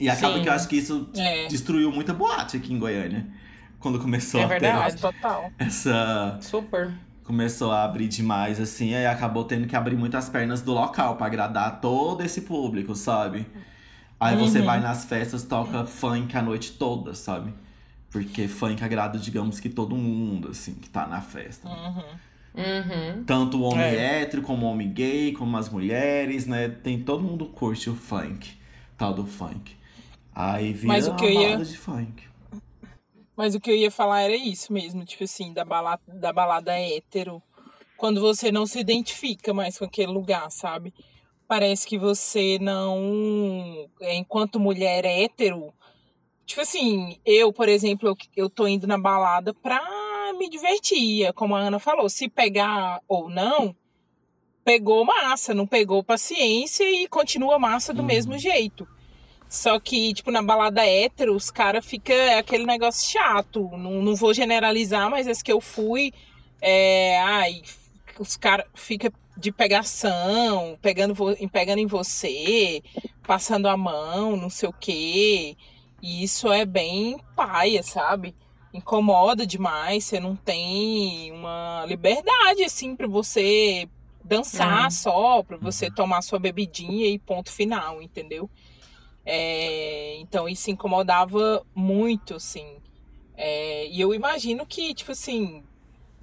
[0.00, 0.42] E acaba Sim.
[0.42, 1.46] que eu acho que isso É.
[1.46, 3.28] destruiu muita boate aqui em Goiânia.
[3.80, 4.92] Quando começou É a ter verdade.
[4.92, 5.50] Nossa, total.
[5.58, 6.92] essa Super.
[7.24, 11.26] começou a abrir demais, assim, aí acabou tendo que abrir muitas pernas do local pra
[11.26, 13.46] agradar todo esse público, sabe?
[14.18, 14.66] Aí você Uhum.
[14.66, 17.54] vai nas festas, toca funk a noite toda, sabe?
[18.10, 21.66] Porque funk agrada, digamos que todo mundo, assim, que tá na festa.
[21.68, 22.02] Uhum.
[22.52, 23.24] Uhum.
[23.24, 24.20] Tanto o homem É.
[24.22, 26.68] hétero, como o homem gay, como as mulheres, né?
[26.68, 28.58] Tem todo mundo curte o funk,
[28.98, 29.74] tal do funk.
[30.34, 32.24] Aí vira Mas o que eu uma ia- balada de funk.
[33.40, 36.78] Mas o que eu ia falar era isso mesmo, tipo assim, da balada, da balada
[36.78, 37.42] hétero.
[37.96, 40.92] Quando você não se identifica mais com aquele lugar, sabe?
[41.48, 43.88] Parece que você não.
[44.02, 45.72] é, Enquanto mulher hétero.
[46.44, 49.80] Tipo assim, eu, por exemplo, eu, eu tô indo na balada pra
[50.38, 51.24] me divertir.
[51.24, 53.74] É Como a Ana falou, se pegar ou não,
[54.62, 58.06] pegou massa, não pegou paciência e continua massa do Uhum.
[58.06, 58.86] mesmo jeito.
[59.50, 63.68] Só que, tipo, na balada hétero, os caras ficam aquele negócio chato.
[63.76, 66.12] Não, não vou generalizar, mas as que eu fui,
[66.62, 67.62] é, ai,
[68.18, 71.16] os caras ficam de pegação, pegando,
[71.50, 72.80] pegando em você,
[73.26, 75.56] passando a mão, não sei o quê.
[76.00, 78.36] E isso é bem paia, sabe?
[78.72, 83.88] Incomoda demais, você não tem uma liberdade, assim, pra você
[84.24, 84.90] dançar Uhum.
[84.90, 88.48] só, pra você tomar sua bebidinha e ponto final, entendeu?
[89.24, 92.78] É, então isso incomodava muito, assim.
[93.36, 95.62] É, e eu imagino que, tipo assim,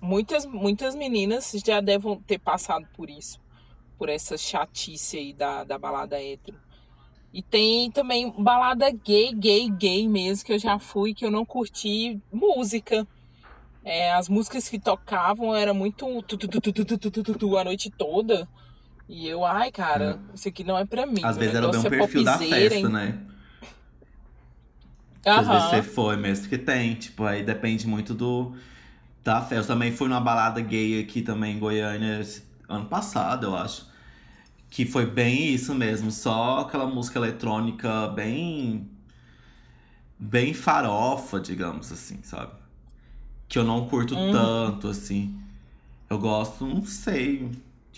[0.02, 3.39] muitas, muitas meninas já devem ter passado por isso,
[3.98, 6.60] por essa chatice aí da, da balada hétero.
[7.34, 11.45] E tem também balada gay, gay, gay mesmo, que eu já fui, que eu não
[11.45, 13.08] curti música.
[13.84, 17.38] É, as músicas que tocavam era muito tu, tu, tu, tu, tu, tu, tu, tu,
[17.38, 18.48] tu, a noite toda.
[19.10, 21.22] E eu, ai, cara, isso aqui não é pra mim.
[21.24, 22.89] Às vezes era bem um é perfil da festa, hein?
[22.89, 23.20] né?
[25.26, 26.95] Às vezes você foi mesmo, que tem.
[26.95, 28.53] Tipo, aí depende muito do
[29.24, 29.55] da festa.
[29.55, 32.22] Eu também fui numa balada gay aqui também em Goiânia
[32.68, 33.88] ano passado, eu acho.
[34.70, 38.89] Que foi bem isso mesmo, só aquela música eletrônica bem.
[40.20, 42.51] bem farofa, digamos assim, sabe?
[43.47, 44.32] Que eu não curto Uhum.
[44.32, 45.39] tanto, assim.
[46.10, 47.51] Eu gosto, não sei.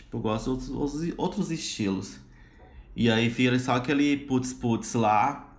[0.10, 2.18] Tipo, eu gosto de outros, outros- estilos.
[2.96, 5.54] E aí vira só aquele putz-putz lá.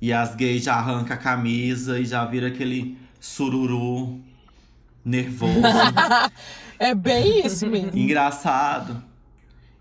[0.00, 4.20] E as gays já arrancam a camisa e já vira aquele sururu
[5.04, 5.54] nervoso.
[6.76, 7.96] É bem isso mesmo.
[7.96, 9.00] Engraçado.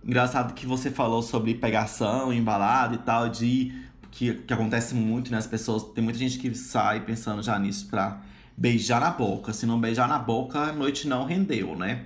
[0.05, 3.73] Engraçado que você falou sobre pegação, embalada e tal, de
[4.11, 5.39] que, que acontece muito, né?
[5.39, 5.83] As pessoas.
[5.91, 8.21] Tem muita gente que sai pensando já nisso pra
[8.55, 9.51] beijar na boca.
[9.53, 12.05] Se não beijar na boca, a noite não rendeu, né?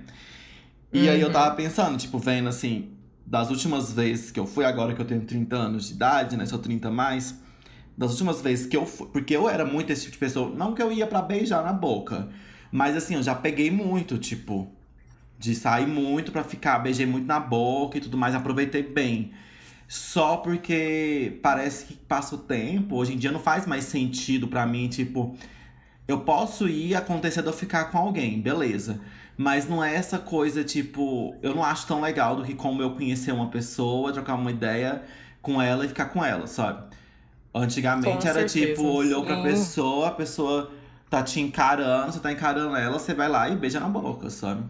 [0.92, 2.90] E aí eu tava pensando, tipo, vendo assim,
[3.26, 6.46] das últimas vezes que eu fui, agora que eu tenho 30 anos de idade, né?
[6.46, 7.38] Sou 30 a mais.
[7.96, 9.08] Das últimas vezes que eu fui.
[9.08, 10.54] Porque eu era muito esse tipo de pessoa.
[10.54, 12.28] Não que eu ia pra beijar na boca.
[12.72, 14.72] Mas assim, eu já peguei muito, tipo.
[15.38, 19.32] De sair muito pra ficar, beijei muito na boca e tudo mais, aproveitei bem.
[19.86, 24.66] Só porque parece que passa o tempo, hoje em dia não faz mais sentido pra
[24.66, 25.36] mim, tipo,
[26.08, 28.98] eu posso ir acontecer de eu ficar com alguém, beleza.
[29.36, 32.92] Mas não é essa coisa, tipo, eu não acho tão legal do que como eu
[32.94, 35.02] conhecer uma pessoa, trocar uma ideia
[35.40, 36.82] com ela e ficar com ela, sabe?
[37.54, 39.42] Antigamente Com era certeza, tipo, olhou pra sim.
[39.42, 40.72] pessoa, a pessoa
[41.08, 44.64] tá te encarando, você tá encarando ela, você vai lá e beija na boca, sabe?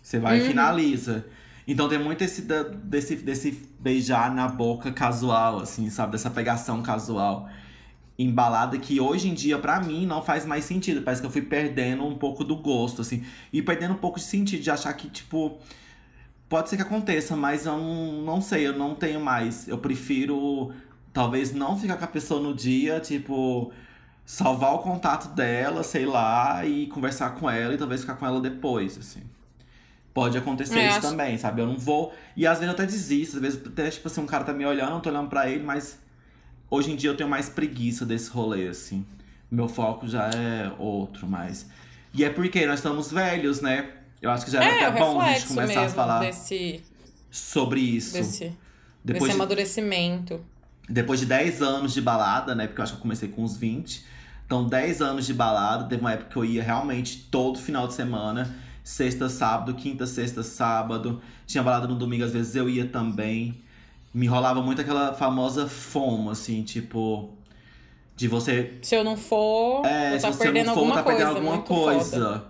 [0.00, 1.26] Você vai e finaliza.
[1.66, 6.12] Então tem muito esse desse, desse beijar na boca casual, assim, sabe?
[6.12, 7.48] Dessa pegação casual.
[8.22, 11.02] Embalada que hoje em dia, pra mim, não faz mais sentido.
[11.02, 13.24] Parece que eu fui perdendo um pouco do gosto, assim.
[13.52, 15.58] E perdendo um pouco de sentido, de achar que, tipo.
[16.48, 19.68] Pode ser que aconteça, mas eu não, não sei, eu não tenho mais.
[19.68, 20.72] Eu prefiro,
[21.12, 23.72] talvez, não ficar com a pessoa no dia, tipo.
[24.26, 28.40] Salvar o contato dela, sei lá, e conversar com ela e talvez ficar com ela
[28.40, 29.22] depois, assim.
[30.12, 31.62] Pode acontecer É, isso acho- também, sabe?
[31.62, 32.12] Eu não vou.
[32.36, 34.64] E às vezes eu até desisto, às vezes até, tipo assim, um cara tá me
[34.66, 35.98] olhando, eu tô olhando pra ele, mas
[36.70, 39.04] hoje em dia eu tenho mais preguiça desse rolê, assim.
[39.50, 41.66] Meu foco já é outro, mas.
[42.14, 43.90] E é porque nós estamos velhos, né?
[44.22, 46.82] Eu acho que já era É, até bom a gente começar a falar desse,
[47.30, 48.12] sobre isso.
[48.14, 48.52] desse,
[49.04, 50.40] Depois desse de, amadurecimento.
[50.88, 52.66] depois de 10 anos de balada, né?
[52.66, 54.04] Porque eu acho que eu comecei com uns 20.
[54.46, 55.84] Então, 10 anos de balada.
[55.88, 58.54] Teve uma época que eu ia realmente todo final de semana.
[58.84, 61.20] Sexta, sábado, quinta, sexta, sábado.
[61.46, 63.62] Tinha balada no domingo, às vezes eu ia também.
[64.12, 67.30] Me rolava muito aquela famosa FOMO, assim, tipo.
[68.16, 70.96] De você Se eu não for, é, eu se tá você perdendo não for, alguma
[70.96, 71.18] tá coisa.
[71.24, 72.10] perdendo alguma coisa.
[72.10, 72.44] foda.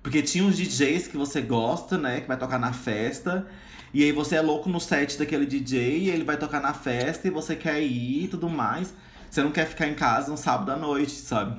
[0.00, 2.20] Porque tinha uns DJs que você gosta, né?
[2.20, 3.44] Que vai tocar na festa.
[3.92, 7.26] E aí você é louco no set daquele DJ, e ele vai tocar na festa
[7.26, 8.94] e você quer ir e tudo mais.
[9.28, 11.58] Você não quer ficar em casa um sábado à noite, sabe?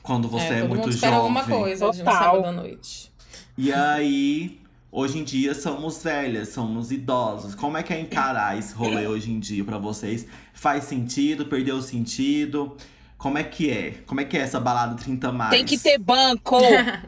[0.00, 1.36] Quando você é, todo muito mundo espera jovem.
[1.38, 2.22] alguma coisa de um Total.
[2.22, 3.10] sábado à noite.
[3.58, 4.59] E aí,
[4.90, 7.54] hoje em dia somos velhas, somos idosos.
[7.54, 10.26] Como é que é encarar esse rolê hoje em dia pra vocês?
[10.52, 11.46] Faz sentido?
[11.46, 12.76] Perdeu o sentido?
[13.16, 13.94] Como é que é?
[14.06, 15.50] Como é que é essa balada 30 mais?
[15.50, 16.58] Tem que ter banco.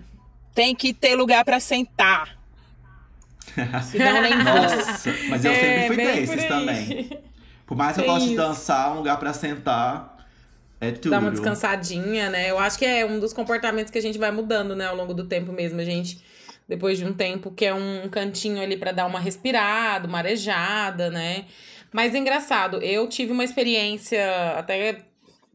[0.55, 2.37] tem que ter lugar pra sentar.
[3.91, 4.37] Senão nem.
[4.43, 7.20] Nossa, mas eu É, sempre fui bem por desses também.
[7.66, 10.12] Por mais que eu goste de dançar, um lugar pra sentar
[10.83, 11.12] é tudo.
[11.12, 12.51] Dar uma descansadinha, né?
[12.51, 15.14] Eu acho que é um dos comportamentos que a gente vai mudando, né, ao longo
[15.14, 15.80] do tempo mesmo.
[15.80, 16.20] A gente,
[16.69, 21.47] depois de um tempo, quer um cantinho ali pra dar uma respirada, uma arejada, né?
[21.93, 24.25] Mas é engraçado, eu tive uma experiência
[24.57, 25.05] até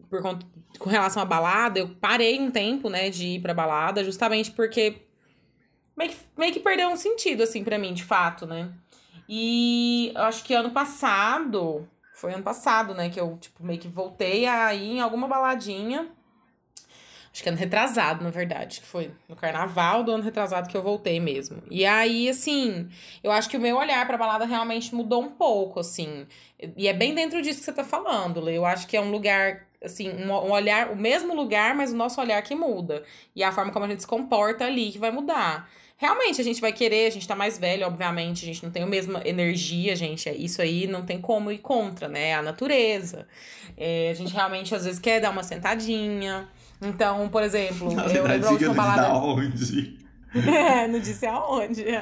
[0.09, 0.45] por conta,
[0.77, 5.01] com relação à balada, eu parei um tempo, né, de ir pra balada, justamente porque
[5.97, 8.71] meio que, meio que perdeu um sentido, assim, pra mim, de fato, né?
[9.27, 14.45] E acho que ano passado, foi ano passado, né, que eu, tipo, meio que voltei
[14.45, 16.07] a ir em alguma baladinha.
[17.37, 20.81] Acho que ano retrasado, na verdade, que foi no carnaval do ano retrasado que eu
[20.81, 21.61] voltei mesmo.
[21.69, 22.89] E aí, assim,
[23.23, 26.25] eu acho que o meu olhar pra balada realmente mudou um pouco, assim.
[26.75, 28.57] E é bem dentro disso que você tá falando, Lê.
[28.57, 32.19] Eu acho que é um lugar, assim, um, olhar, o mesmo lugar, mas o nosso
[32.19, 33.03] olhar que muda.
[33.35, 35.69] E a forma como a gente se comporta ali que vai mudar.
[35.95, 38.81] Realmente, a gente vai querer, a gente tá mais velho, obviamente, a gente não tem
[38.81, 40.27] a mesma energia, gente.
[40.27, 42.29] é Isso aí não tem como ir contra, né?
[42.29, 43.27] É a natureza.
[43.77, 46.49] É, a gente realmente, às vezes, quer dar uma sentadinha.
[46.81, 49.01] Então, por exemplo, Na eu verdade, lembro a balada.
[49.03, 49.97] da onde.
[50.35, 51.83] É, não disse aonde.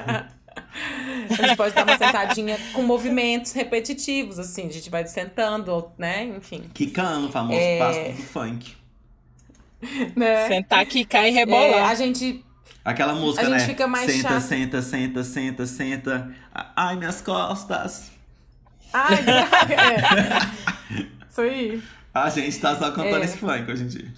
[1.30, 4.66] A gente pode dar uma sentadinha com movimentos repetitivos, assim.
[4.68, 6.24] A gente vai sentando, né?
[6.24, 6.64] Enfim.
[6.74, 7.78] Kikando, o famoso É.
[7.78, 8.74] passo do funk.
[10.16, 10.48] Né?
[10.48, 11.90] Sentar, quicar e É, rebolar.
[11.90, 12.42] a gente.
[12.84, 13.66] Aquela música, A gente né?
[13.66, 14.40] fica mais senta, chato.
[14.42, 16.30] senta, senta, senta, senta.
[16.74, 18.10] Ai, minhas costas.
[18.92, 21.04] Ai, é.
[21.30, 21.82] Isso aí.
[22.14, 23.24] A gente tá só cantando É.
[23.24, 24.12] esse funk hoje em dia.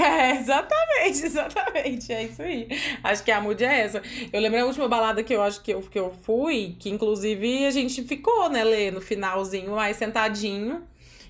[0.04, 2.12] É, exatamente, exatamente.
[2.12, 2.68] É isso aí.
[3.04, 4.02] Acho que a mood é essa.
[4.32, 7.66] Eu lembro a última balada que eu acho que eu, que eu fui, que inclusive
[7.66, 10.82] a gente ficou, né, Lê, no finalzinho, mais sentadinho.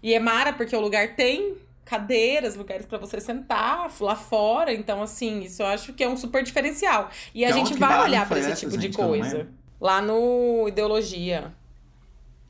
[0.03, 4.73] E é mara, porque o lugar tem cadeiras, lugares pra você sentar lá fora.
[4.73, 7.11] Então, assim, isso eu acho que é um super diferencial.
[7.35, 9.49] E a Que gente vai olhar pra foi esse essa, tipo de gente, não coisa.
[9.81, 11.53] Lá no Ideologia,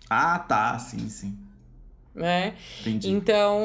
[0.09, 1.39] Ah, tá, sim, sim.
[2.15, 2.55] Né?
[2.81, 3.11] Entendi.
[3.11, 3.61] Então,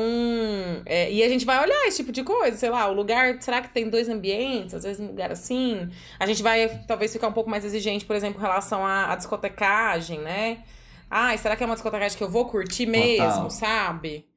[0.86, 3.62] é, e a gente vai olhar esse tipo de coisa, sei lá, o lugar, será
[3.62, 5.90] que tem dois ambientes, às vezes um lugar assim?
[6.20, 9.16] A gente vai talvez ficar um pouco mais exigente, por exemplo, em relação à, à
[9.16, 10.64] discotecagem, né?
[11.10, 13.50] Ai, será que é uma discotecagem que eu vou curtir mesmo, Total.
[13.50, 14.28] sabe?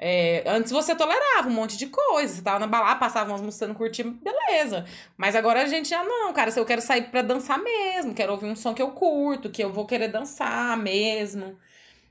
[0.00, 3.68] É, antes você tolerava um monte de coisa, você tava na balada, passava umas músicas,
[3.68, 4.84] não curtia, beleza.
[5.16, 8.30] Mas agora a gente já não, cara, se eu quero sair pra dançar mesmo, quero
[8.30, 11.58] ouvir um som que eu curto, que eu vou querer dançar mesmo.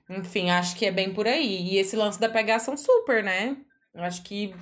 [0.09, 1.73] Enfim, acho que é bem por aí.
[1.73, 3.57] E esse lance da pegação super, né?
[3.93, 4.53] Acho que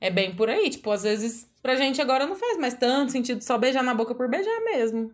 [0.00, 0.70] é bem por aí.
[0.70, 4.14] Tipo, às vezes, pra gente agora não faz mais tanto sentido só beijar na boca
[4.14, 5.10] por beijar mesmo.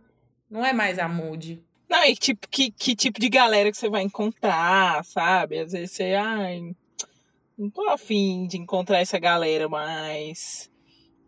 [0.51, 1.63] Não é mais a mood.
[1.89, 5.59] Não, e tipo, que, que tipo de galera que você vai encontrar, sabe?
[5.59, 6.75] Às vezes você, ai,
[7.57, 10.71] não tô afim de encontrar essa galera, mas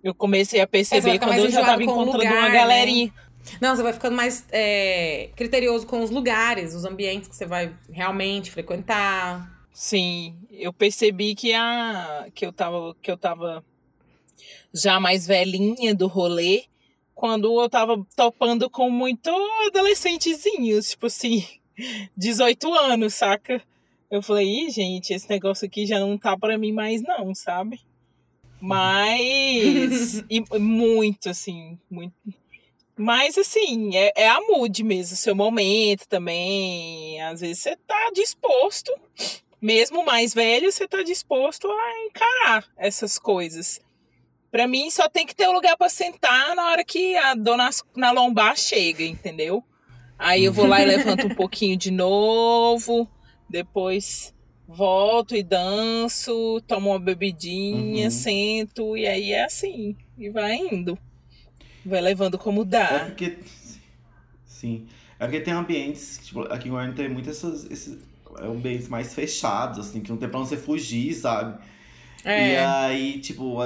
[0.03, 3.13] eu comecei a perceber quando eu já tava encontrando lugar, uma né?
[3.61, 7.75] Não, você vai ficando mais é, criterioso com os lugares, os ambientes que você vai
[7.91, 9.53] realmente frequentar.
[9.73, 13.65] Sim, eu percebi que a que eu tava que eu tava
[14.73, 16.65] já mais velhinha do rolê
[17.15, 19.31] quando eu tava topando com muito
[19.67, 21.45] adolescentezinhos, tipo assim,
[22.17, 23.63] 18 anos, saca?
[24.11, 27.81] Eu falei, Ih, gente, esse negócio aqui já não tá pra mim mais não, sabe?
[28.61, 32.15] Mas e muito assim, muito
[32.97, 37.21] mas assim, é, é a mood mesmo, seu momento também.
[37.23, 38.93] Às vezes você tá disposto,
[39.61, 43.81] mesmo mais velho, você tá disposto a encarar essas coisas.
[44.51, 47.71] Pra mim, só tem que ter um lugar pra sentar na hora que a dona
[47.97, 49.65] na lombar chega, entendeu?
[50.17, 53.11] Aí eu vou lá e levanto um pouquinho de novo,
[53.51, 54.33] depois
[54.67, 58.11] volto e danço, tomo uma bebidinha, Uhum.
[58.11, 60.97] sento, e aí é assim, e vai indo.
[61.85, 63.05] Vai levando como É dá.
[63.07, 63.39] porque.
[64.47, 64.87] Sim.
[65.19, 66.21] É porque tem ambientes.
[66.25, 67.99] Tipo, aqui em Goiânia tem muitos esses, esses
[68.41, 71.59] ambientes mais fechados, assim, que não tem pra você fugir, sabe?
[72.25, 72.65] E É.
[72.67, 73.59] aí, tipo,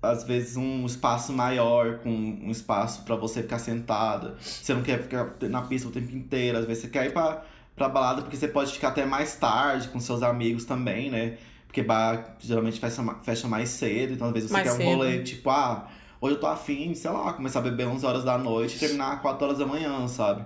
[0.00, 4.36] às vezes um espaço maior, com um espaço pra você ficar sentada.
[4.40, 6.58] Você não quer ficar na pista o tempo inteiro.
[6.58, 7.44] Às vezes você quer ir pra,
[7.76, 11.36] pra balada porque você pode ficar até mais tarde com seus amigos também, né?
[11.66, 14.86] Porque bar geralmente fecha, fecha mais cedo, então às vezes você Mais quer um cedo.
[14.86, 15.86] rolê, tipo, ah,
[16.20, 19.20] hoje eu tô afim, sei lá, começar a beber 11 horas da noite e terminar
[19.22, 20.44] 4 horas da manhã, sabe?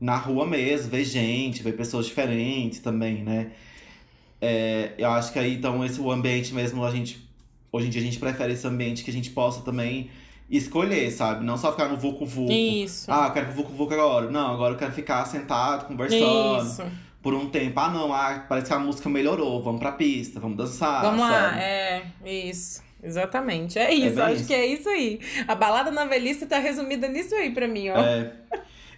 [0.00, 3.52] Na rua mesmo, ver gente, ver pessoas diferentes também, né?
[4.40, 7.30] É, eu acho que aí, então, esse o ambiente mesmo, a gente.
[7.70, 10.10] Hoje em dia a gente prefere esse ambiente que a gente possa também
[10.50, 11.44] escolher, sabe?
[11.44, 12.52] Não só ficar no vucu vucu.
[12.52, 13.10] Isso.
[13.10, 14.30] Ah, eu quero pro vucu vucu agora.
[14.30, 16.82] Não, agora eu quero ficar sentado, conversando Isso.
[17.22, 17.78] por um tempo.
[17.80, 19.62] Ah, não, ah, parece que a música melhorou.
[19.62, 21.02] Vamos pra pista, vamos dançar.
[21.02, 21.60] Vamos lá, sabe?
[21.60, 22.82] é, isso.
[23.02, 24.14] Exatamente, é isso.
[24.16, 24.46] bem acho isso.
[24.46, 25.18] que é isso aí.
[25.48, 27.96] A balada na velhice tá resumida nisso aí pra mim, ó.
[27.98, 28.32] É.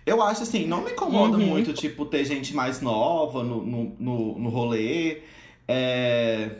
[0.04, 1.46] Eu acho assim, não me incomoda Uhum.
[1.46, 5.22] muito, tipo, ter gente mais nova no, no, no, no rolê.
[5.66, 6.50] É...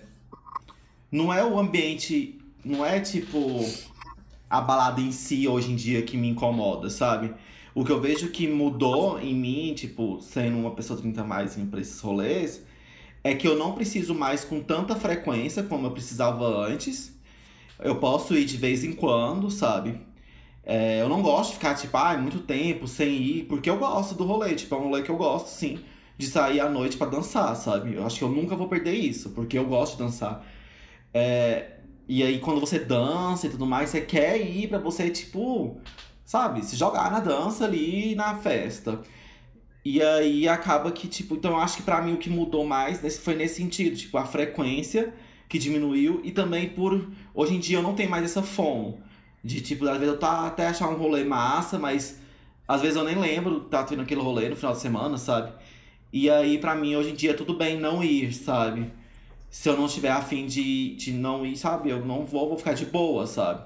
[1.12, 2.38] Não é o ambiente.
[2.64, 3.38] Não é tipo
[4.48, 7.34] a balada em si hoje em dia que me incomoda, sabe?
[7.74, 11.58] O que eu vejo que mudou em mim, tipo, sendo uma pessoa 30 a mais
[11.58, 12.64] indo pra esses rolês,
[13.22, 17.13] é que eu não preciso mais com tanta frequência como eu precisava antes.
[17.78, 20.00] Eu posso ir de vez em quando, sabe?
[20.64, 24.14] É, eu não gosto de ficar, tipo, ah, muito tempo sem ir, porque eu gosto
[24.14, 24.54] do rolê.
[24.54, 25.78] Tipo, é um rolê que eu gosto, sim,
[26.16, 27.94] de sair à noite pra dançar, sabe?
[27.94, 30.44] Eu acho que eu nunca vou perder isso, porque eu gosto de dançar.
[31.12, 35.78] É, e aí, quando você dança e tudo mais, você quer ir pra você, tipo,
[36.24, 39.00] sabe, se jogar na dança ali na festa.
[39.84, 43.02] E aí acaba que, tipo, então eu acho que pra mim o que mudou mais
[43.02, 45.12] nesse, foi nesse sentido, tipo, a frequência
[45.48, 47.10] que diminuiu e também por.
[47.34, 48.96] Hoje em dia eu não tenho mais essa fome.
[49.42, 52.18] De tipo, às vezes eu tá até achar um rolê massa, mas
[52.66, 55.52] às vezes eu nem lembro tá tendo aquele rolê no final de semana, sabe?
[56.12, 58.90] E aí, pra mim, hoje em dia, tudo bem não ir, sabe?
[59.50, 61.90] Se eu não tiver afim de, de não ir, sabe?
[61.90, 63.64] Eu não vou, vou ficar de boa, sabe?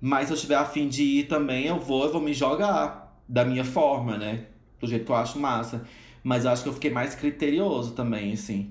[0.00, 3.44] Mas se eu tiver afim de ir também, eu vou, eu vou me jogar da
[3.44, 4.46] minha forma, né?
[4.80, 5.86] Do jeito que eu acho massa.
[6.22, 8.70] Mas eu acho que eu fiquei mais criterioso também, assim,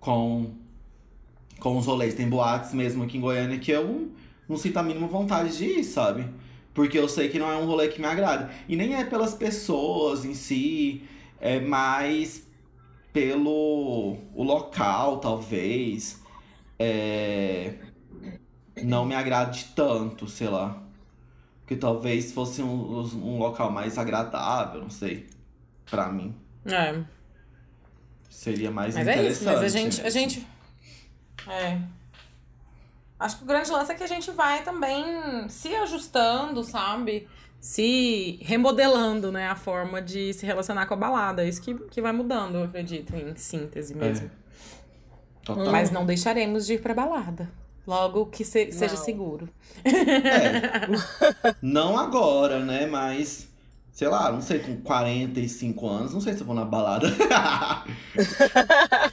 [0.00, 0.54] com,
[1.64, 2.12] com os rolês.
[2.14, 4.12] Tem boates mesmo aqui em Goiânia que eu
[4.46, 6.28] não sinto a mínima vontade de ir, sabe?
[6.74, 8.50] Porque eu sei que não é um rolê que me agrada.
[8.68, 11.02] E nem é pelas pessoas em si,
[11.40, 12.46] é mais
[13.14, 16.20] pelo o local, talvez.
[16.78, 17.76] É,
[18.82, 20.82] não me agrade tanto, sei lá.
[21.66, 25.26] Que talvez fosse um, um local mais agradável, não sei.
[25.90, 26.34] Pra mim.
[26.66, 27.02] É.
[28.28, 29.32] Seria mais Mas é interessante.
[29.32, 30.53] isso, mas a gente, a gente.
[31.48, 31.78] É.
[33.18, 37.28] Acho que o grande lance é que a gente vai também se ajustando, sabe?
[37.60, 39.46] Se remodelando, né?
[39.48, 41.44] A forma de se relacionar com a balada.
[41.44, 44.30] É isso que, que vai mudando, eu acredito, em síntese mesmo.
[45.44, 45.70] Total.
[45.70, 47.48] Mas não deixaremos de ir pra balada.
[47.86, 49.04] Logo que se- seja Não.
[49.04, 49.48] seguro.
[49.84, 50.88] É.
[51.60, 52.86] não agora, né?
[52.86, 53.46] Mas,
[53.92, 57.06] sei lá, não sei, com 45 anos, não sei se eu vou na balada.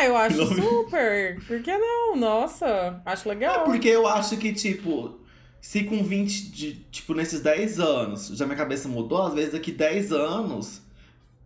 [0.00, 1.40] Ah, eu acho super.
[1.46, 2.16] Por que não?
[2.16, 3.62] Nossa, acho legal.
[3.62, 5.18] É porque eu acho que, tipo,
[5.60, 9.72] se com 20, de, tipo, nesses 10 anos, já minha cabeça mudou, às vezes daqui
[9.72, 10.82] 10 anos,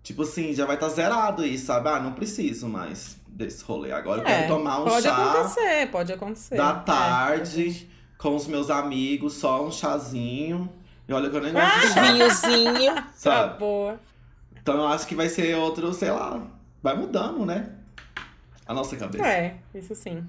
[0.03, 1.89] tipo assim, já vai estar zerado aí, sabe?
[1.89, 3.93] Ah, não preciso mais desse rolê.
[3.93, 6.57] Agora eu É, quero tomar um pode chá acontecer, pode acontecer.
[6.57, 7.89] da É, tarde
[8.19, 10.71] com os meus amigos, só um chazinho.
[11.09, 12.95] E olha que eu nem gosto de chá, Vinhozinho.
[12.95, 13.59] Tá sabe?
[13.59, 14.01] boa.
[14.63, 16.43] Então eu acho que vai ser outro, sei lá,
[16.83, 17.74] vai mudando, né?
[18.67, 19.27] A nossa cabeça.
[19.27, 20.25] É, isso sim.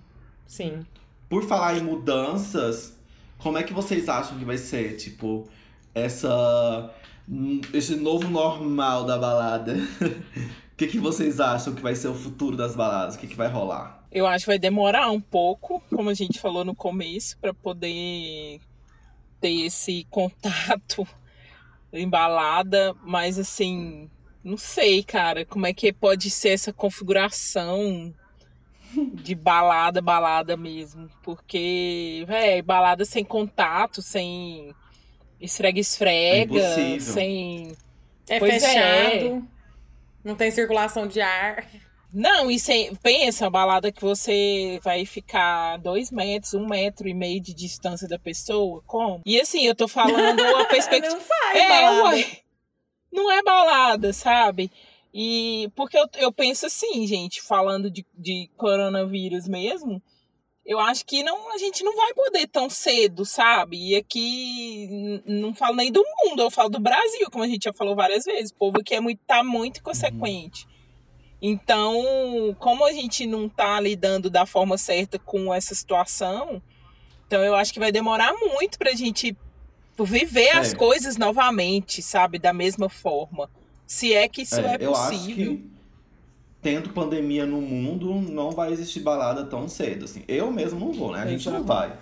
[0.45, 0.85] Sim.
[1.29, 2.97] Por falar em mudanças,
[3.37, 5.47] como é que vocês acham que vai ser, tipo,
[5.93, 6.93] essa
[7.27, 9.75] hum, esse novo normal da balada?
[10.75, 13.15] O que, que vocês acham que vai ser o futuro das baladas?
[13.15, 14.05] O que, que vai rolar?
[14.11, 18.59] Eu acho que vai demorar um pouco, como a gente falou no começo, para poder
[19.39, 21.07] ter esse contato
[21.93, 24.09] embalada, mas assim,
[24.43, 28.13] não sei, cara, como é que pode ser essa configuração
[29.13, 34.73] de balada, balada mesmo, porque, véi, balada sem contato, sem
[35.39, 37.75] esfrega-esfrega, É sem
[38.27, 38.67] É Pois é.
[38.67, 39.47] fechado.
[40.23, 41.65] Não tem circulação de ar.
[42.11, 47.13] Não, e sem, pensa, a balada que você vai ficar dois metros, um metro e
[47.13, 49.21] meio de distância da pessoa, como?
[49.25, 51.13] E assim, eu tô falando a perspectiva.
[51.13, 52.15] Não faz é, balada.
[52.15, 52.25] ué,
[53.11, 54.71] não é balada, sabe?
[55.17, 60.01] E porque eu, eu penso assim, gente, falando de, de coronavírus mesmo,
[60.65, 63.77] eu acho que não, a gente não vai poder tão cedo, sabe?
[63.91, 67.71] E aqui não falo nem do mundo, eu falo do Brasil, como a gente já
[67.71, 68.51] falou várias vezes.
[68.51, 70.67] O povo aqui é muito, tá muito inconsequente.
[71.41, 76.61] Então, como a gente não tá lidando da forma certa com essa situação,
[77.25, 79.33] então eu acho que vai demorar muito pra gente
[79.97, 80.75] viver as É.
[80.75, 82.37] coisas novamente, sabe?
[82.37, 83.49] Da mesma forma.
[83.87, 85.53] Se é que isso é, eu acho possível.
[85.57, 85.69] que
[86.61, 90.23] tendo pandemia no mundo, não vai existir balada tão cedo, assim.
[90.27, 91.21] Eu mesmo não vou, né?
[91.21, 91.93] A gente não vai.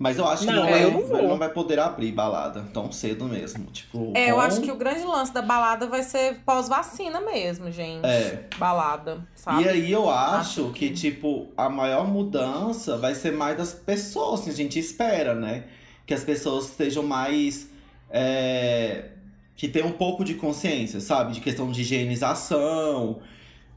[0.00, 1.22] Mas eu acho que Não, não, vai, eu não vou.
[1.28, 3.64] não vai poder abrir balada tão cedo mesmo.
[3.66, 7.70] Tipo, É, eu com- acho que o grande lance da balada vai ser pós-vacina mesmo,
[7.70, 8.04] gente.
[8.06, 8.44] É.
[8.56, 9.64] Balada, sabe?
[9.64, 13.72] E aí eu acho Acho que, que- tipo, a maior mudança vai ser mais das
[13.74, 15.64] pessoas, assim, a gente espera, né?
[16.06, 17.68] Que as pessoas estejam mais.
[18.10, 19.10] é,
[19.56, 21.32] que tenham um pouco de consciência, sabe?
[21.32, 23.20] De questão de higienização.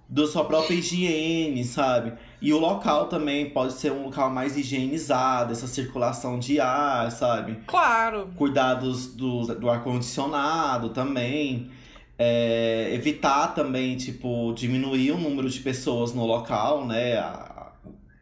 [0.10, 2.14] da sua própria higiene, sabe?
[2.42, 7.60] E o local também pode ser um local mais higienizado, essa circulação de ar, sabe?
[7.68, 8.30] Claro.
[8.38, 11.70] Cuidados do, do ar-condicionado também.
[12.18, 17.18] É, evitar também, tipo, diminuir o número de pessoas no local, né?
[17.18, 17.72] A-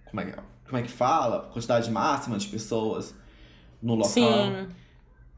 [0.06, 1.49] como, é, que- como é que fala?
[1.53, 3.14] Quantidade máxima de pessoas
[3.82, 4.10] no local.
[4.10, 4.68] Sim.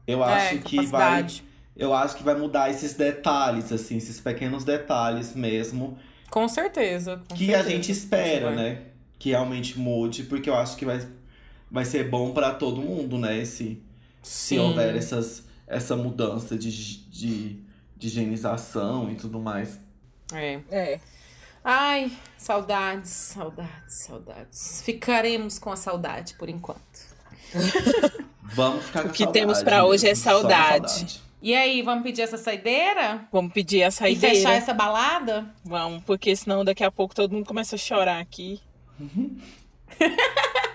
[0.06, 1.26] Eu é, acho que vai.
[1.78, 5.96] Eu acho que vai mudar esses detalhes, assim, esses pequenos detalhes mesmo.
[6.28, 7.22] Com certeza.
[7.28, 7.68] com que certeza.
[7.68, 8.82] a gente espera, né?
[9.16, 11.06] Que realmente mude, porque eu acho que vai,
[11.70, 13.44] vai ser bom pra todo mundo, né?
[13.44, 13.80] Se,
[14.20, 16.70] se houver essas, essa mudança de,
[17.08, 17.62] de,
[17.96, 19.78] de higienização e tudo mais.
[20.32, 20.60] É.
[20.70, 21.00] É.
[21.62, 24.82] Ai, saudades, saudades, saudades.
[24.84, 26.80] Ficaremos com a saudade por enquanto.
[28.42, 31.27] Vamos ficar com O que saudade temos pra hoje é saudade.
[31.40, 33.26] E aí, vamos pedir essa saideira?
[33.32, 34.34] Vamos pedir a E saideira.
[34.34, 35.46] fechar essa balada?
[35.64, 38.60] Vamos, porque senão daqui a pouco todo mundo começa a chorar aqui.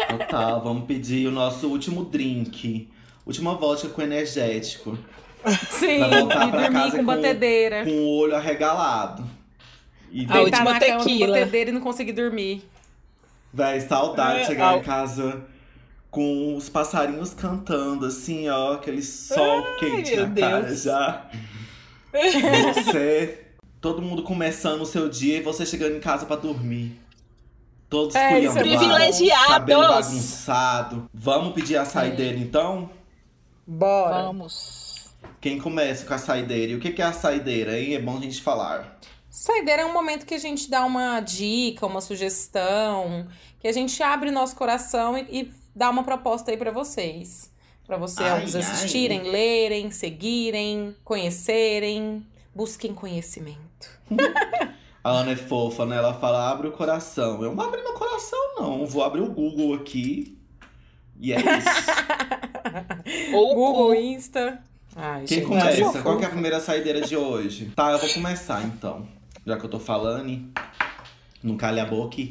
[0.10, 2.90] Total, vamos pedir o nosso último drink.
[3.26, 4.98] Última vodka com energético.
[5.72, 7.84] Sim, Pra voltar e pra dormir casa com batedeira.
[7.84, 9.26] Com o olho arregalado.
[10.12, 11.38] E A Deitar última na cama com tequila.
[11.40, 12.64] batedeira e não conseguir dormir.
[13.54, 15.46] Véi, saudade de É, chegar ao- em casa
[16.14, 20.84] com os passarinhos cantando, assim, ó, aquele sol quente meu na cara Deus.
[20.84, 21.26] já.
[22.86, 23.48] Você,
[23.82, 27.02] todo mundo começando o seu dia e você chegando em casa pra dormir.
[27.90, 29.48] Todos É, é Privilegiados.
[29.48, 31.10] cabelo bagunçado.
[31.12, 32.92] Vamos pedir a saideira, então?
[33.66, 34.26] Bora.
[34.26, 35.16] Vamos.
[35.42, 36.74] Quem começa com a saideira?
[36.74, 37.96] E o que que é a saideira, hein?
[37.96, 39.00] É bom a gente falar.
[39.32, 43.28] Saideira é um momento que a gente dá uma dica, uma sugestão,
[43.60, 47.52] que a gente abre o nosso coração e, e dá uma proposta aí pra vocês.
[47.86, 53.90] Pra vocês Ai, assistirem, lerem, seguirem, conhecerem, busquem conhecimento.
[55.04, 55.98] A Ana é fofa, né?
[55.98, 57.44] Ela fala, abre o coração.
[57.44, 58.86] Eu não abri meu coração, não.
[58.86, 60.38] Vou abrir o Google aqui.
[61.20, 63.36] E é isso.
[63.36, 63.94] Ou Google.
[63.96, 64.64] Insta.
[64.96, 65.48] Ai, Quem gente.
[65.48, 66.02] começa?
[66.02, 67.72] Qual que é a primeira saideira de hoje?
[67.76, 69.06] Tá, eu vou começar então.
[69.46, 70.42] Já que eu tô falando,
[71.44, 72.22] não calha a boca.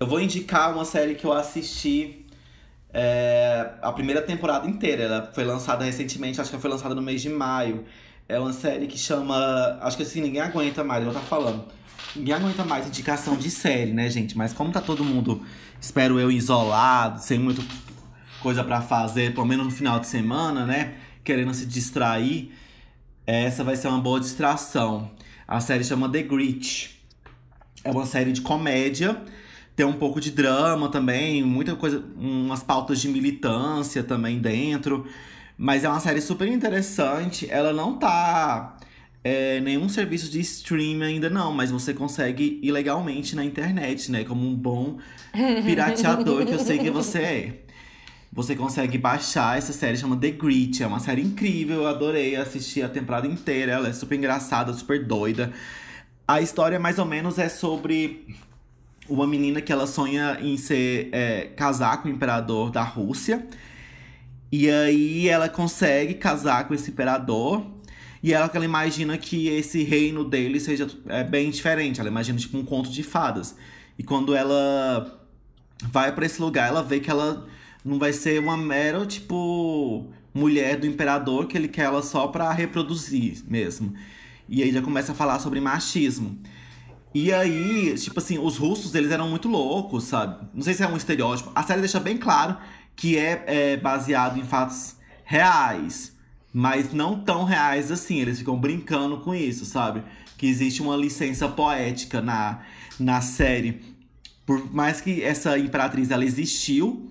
[0.00, 2.25] Eu vou indicar uma série que eu assisti
[2.92, 5.04] é, a primeira temporada inteira.
[5.04, 7.84] Ela foi lançada recentemente, acho que foi lançada no mês de maio.
[8.28, 9.78] É uma série que chama.
[9.80, 11.64] Acho que assim, ninguém aguenta mais, eu tô falando.
[12.14, 14.36] Ninguém aguenta mais indicação de série, né, gente?
[14.36, 15.44] Mas como tá todo mundo,
[15.80, 17.62] espero eu, isolado, sem muita
[18.40, 20.94] coisa pra fazer, pelo menos no final de semana, né?
[21.22, 22.52] Querendo se distrair,
[23.26, 25.10] essa vai ser uma boa distração.
[25.46, 26.96] A série chama The Grit.
[27.84, 29.20] É uma série de comédia.
[29.76, 35.06] Tem um pouco de drama também, muita coisa, umas pautas de militância também dentro.
[35.58, 37.46] Mas é uma série super interessante.
[37.50, 38.78] Ela não tá
[39.22, 44.24] é, nenhum serviço de streaming ainda não, mas você consegue ilegalmente na internet, né?
[44.24, 44.98] Como um bom
[45.66, 47.62] pirateador que eu sei que você é.
[48.32, 50.82] Você consegue baixar essa série, chama The Grit.
[50.82, 53.72] É uma série incrível, eu adorei assistir a temporada inteira.
[53.72, 55.52] Ela é super engraçada, super doida.
[56.28, 58.36] A história, mais ou menos, é sobre
[59.08, 63.46] uma menina que ela sonha em ser é, casar com o imperador da Rússia.
[64.50, 67.64] E aí ela consegue casar com esse imperador.
[68.22, 72.00] E ela, ela imagina que esse reino dele seja é, bem diferente.
[72.00, 73.56] Ela imagina tipo um conto de fadas.
[73.98, 75.20] E quando ela
[75.84, 77.46] vai pra esse lugar, ela vê que ela
[77.84, 82.52] não vai ser uma mera, tipo, mulher do imperador, que ele quer ela só pra
[82.52, 83.94] reproduzir mesmo.
[84.48, 86.38] E aí já começa a falar sobre machismo.
[87.18, 90.46] E aí, tipo assim, os russos, eles eram muito loucos, sabe?
[90.52, 91.50] Não sei se é um estereótipo.
[91.54, 92.58] A série deixa bem claro
[92.94, 96.14] que é, é baseado em fatos reais.
[96.52, 98.20] Mas não tão reais assim.
[98.20, 100.02] Eles ficam brincando com isso, sabe?
[100.36, 102.60] Que existe uma licença poética na,
[103.00, 103.80] na série.
[104.44, 107.10] Por mais que essa imperatriz, ela existiu,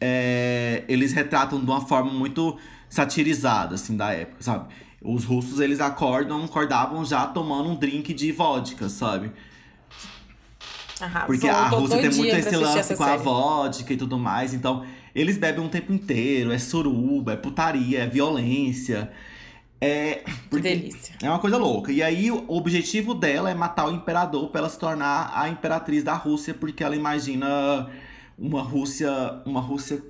[0.00, 2.56] é, eles retratam de uma forma muito
[2.88, 4.72] satirizada, assim, da época, sabe?
[5.02, 9.30] Os russos, eles acordam, acordavam já tomando um drink de vodka, sabe?
[11.00, 13.22] Arrasou, Porque a Rússia tem muito esse lance com a série.
[13.22, 14.54] vodka e tudo mais.
[14.54, 14.84] Então,
[15.14, 16.50] eles bebem um tempo inteiro.
[16.52, 19.12] É suruba, é putaria, é violência.
[19.78, 20.24] É.
[20.50, 21.14] Que delícia.
[21.22, 21.92] é uma coisa louca.
[21.92, 26.02] E aí, o objetivo dela é matar o imperador pra ela se tornar a imperatriz
[26.02, 27.90] da Rússia, porque ela imagina
[28.38, 29.10] uma Rússia.
[29.44, 30.02] Uma Rússia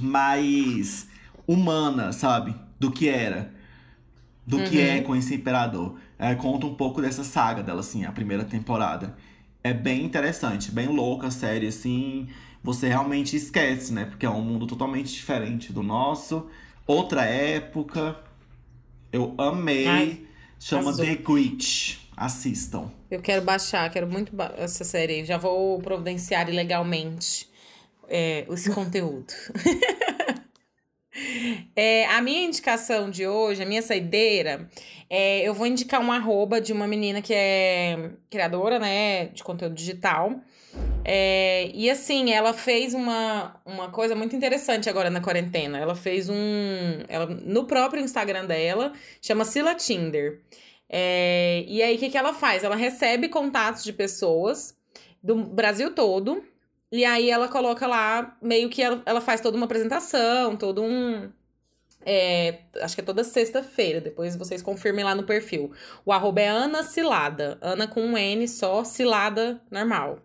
[0.00, 1.06] mais
[1.46, 2.56] humana, sabe?
[2.80, 3.51] Do que era.
[4.46, 4.84] Do que Uhum.
[4.84, 5.96] é com esse imperador.
[6.18, 9.16] É, conta um pouco dessa saga dela, assim, a primeira temporada.
[9.62, 12.28] É bem interessante, bem louca a série, assim.
[12.62, 14.04] Você realmente esquece, né?
[14.04, 16.48] Porque é um mundo totalmente diferente do nosso.
[16.86, 18.16] Outra época.
[19.12, 19.86] Eu amei.
[19.86, 20.20] Ai,
[20.58, 21.04] Chama arrasou.
[21.06, 22.00] The Grit.
[22.16, 22.90] Assistam.
[23.10, 25.24] Eu quero baixar, quero muito ba essa série.
[25.24, 27.48] Já vou providenciar ilegalmente
[28.08, 29.32] é, esse conteúdo.
[31.76, 34.68] é, a minha indicação de hoje, a minha saideira,
[35.08, 39.74] é, eu vou indicar um arroba de uma menina que é criadora, né, de conteúdo
[39.74, 40.40] digital.
[41.04, 45.78] É, e assim, ela fez uma, uma coisa muito interessante agora na quarentena.
[45.78, 46.34] Ela fez um.
[47.08, 50.40] Ela, no próprio Instagram dela, chama Sila Tinder.
[50.88, 52.64] É, e aí, o que, que ela faz?
[52.64, 54.76] Ela recebe contatos de pessoas
[55.22, 56.42] do Brasil todo.
[56.92, 61.30] E aí ela coloca lá, meio que ela, ela faz toda uma apresentação, todo um.
[62.04, 65.72] É, acho que é toda sexta-feira, depois vocês confirmem lá no perfil.
[66.04, 67.58] O arroba é Ana Cilada.
[67.62, 70.18] Ana com um N só, Cilada normal.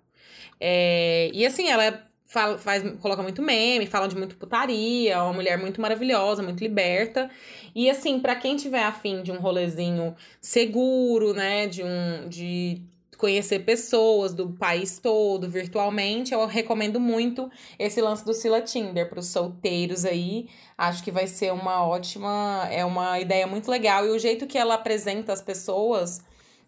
[0.59, 5.34] É, e assim, ela fala, faz, coloca muito meme, fala de muito putaria, é uma
[5.34, 7.32] mulher muito maravilhosa, muito liberta.
[7.74, 12.82] E assim, para quem tiver afim de um rolezinho seguro, né, de um de
[13.18, 17.49] conhecer pessoas do país todo virtualmente, eu recomendo muito
[17.80, 20.47] esse lance do Sila Tinder para os solteiros aí.
[20.78, 24.57] Acho que vai ser uma ótima, é uma ideia muito legal e o jeito que
[24.57, 26.22] ela apresenta as pessoas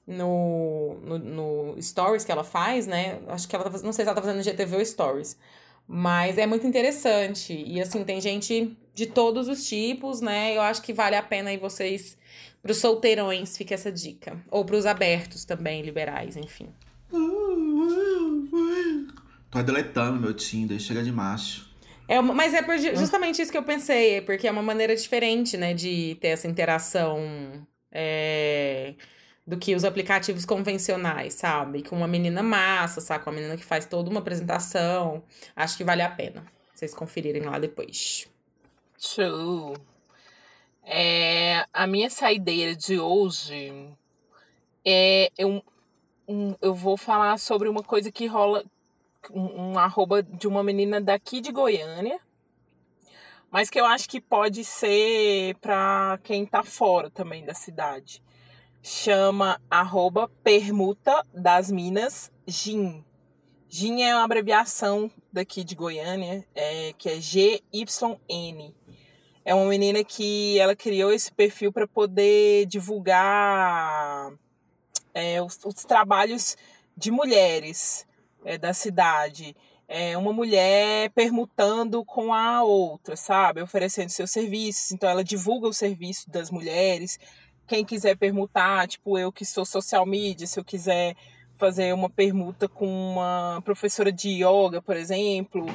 [0.07, 3.19] no, no, no, stories que ela faz, né?
[3.27, 5.37] Acho que ela tá, não sei se ela tá fazendo GTV ou stories.
[5.87, 7.53] Mas é muito interessante.
[7.65, 10.55] E assim, tem gente de todos os tipos, né?
[10.55, 12.17] Eu acho que vale a pena aí vocês.
[12.61, 14.43] Para os solteirões, fica essa dica.
[14.49, 16.69] Ou para os abertos também, liberais, enfim.
[19.49, 21.69] Tô deletando meu Tinder, chega de macho.
[22.07, 25.55] É uma, mas é por, justamente isso que eu pensei, porque é uma maneira diferente,
[25.57, 27.67] né, de ter essa interação.
[27.91, 28.93] É
[29.49, 31.81] do que os aplicativos convencionais, sabe?
[31.81, 33.23] Com uma menina massa, sabe?
[33.23, 35.23] Com uma menina que faz toda uma apresentação.
[35.55, 36.45] Acho que vale a pena
[36.79, 38.27] vocês conferirem lá depois.
[38.97, 39.75] Show!
[40.91, 43.95] É, a minha saideira de hoje
[44.83, 45.63] é eu,
[46.27, 48.63] um, eu vou falar sobre uma coisa que rola
[49.29, 52.19] um, um arroba de uma menina daqui de Goiânia,
[53.51, 58.19] mas que eu acho que pode ser para quem tá fora também da cidade
[58.81, 63.03] chama arroba permuta das minas GIN.
[63.67, 68.73] GIN é uma abreviação daqui de Goiânia, é, que é GYN.
[69.45, 74.31] É uma menina que ela criou esse perfil para poder divulgar
[75.13, 76.55] é, os, os, trabalhos
[76.95, 78.05] de mulheres
[78.43, 79.55] é, da cidade.
[79.87, 83.61] É uma mulher permutando com a outra, sabe?
[83.61, 84.91] Oferecendo seus serviços.
[84.91, 87.17] Então ela divulga o serviço das mulheres,
[87.65, 91.15] quem quiser permutar, tipo eu que sou social media, se eu quiser
[91.59, 95.65] fazer uma permuta com uma professora de yoga, por exemplo,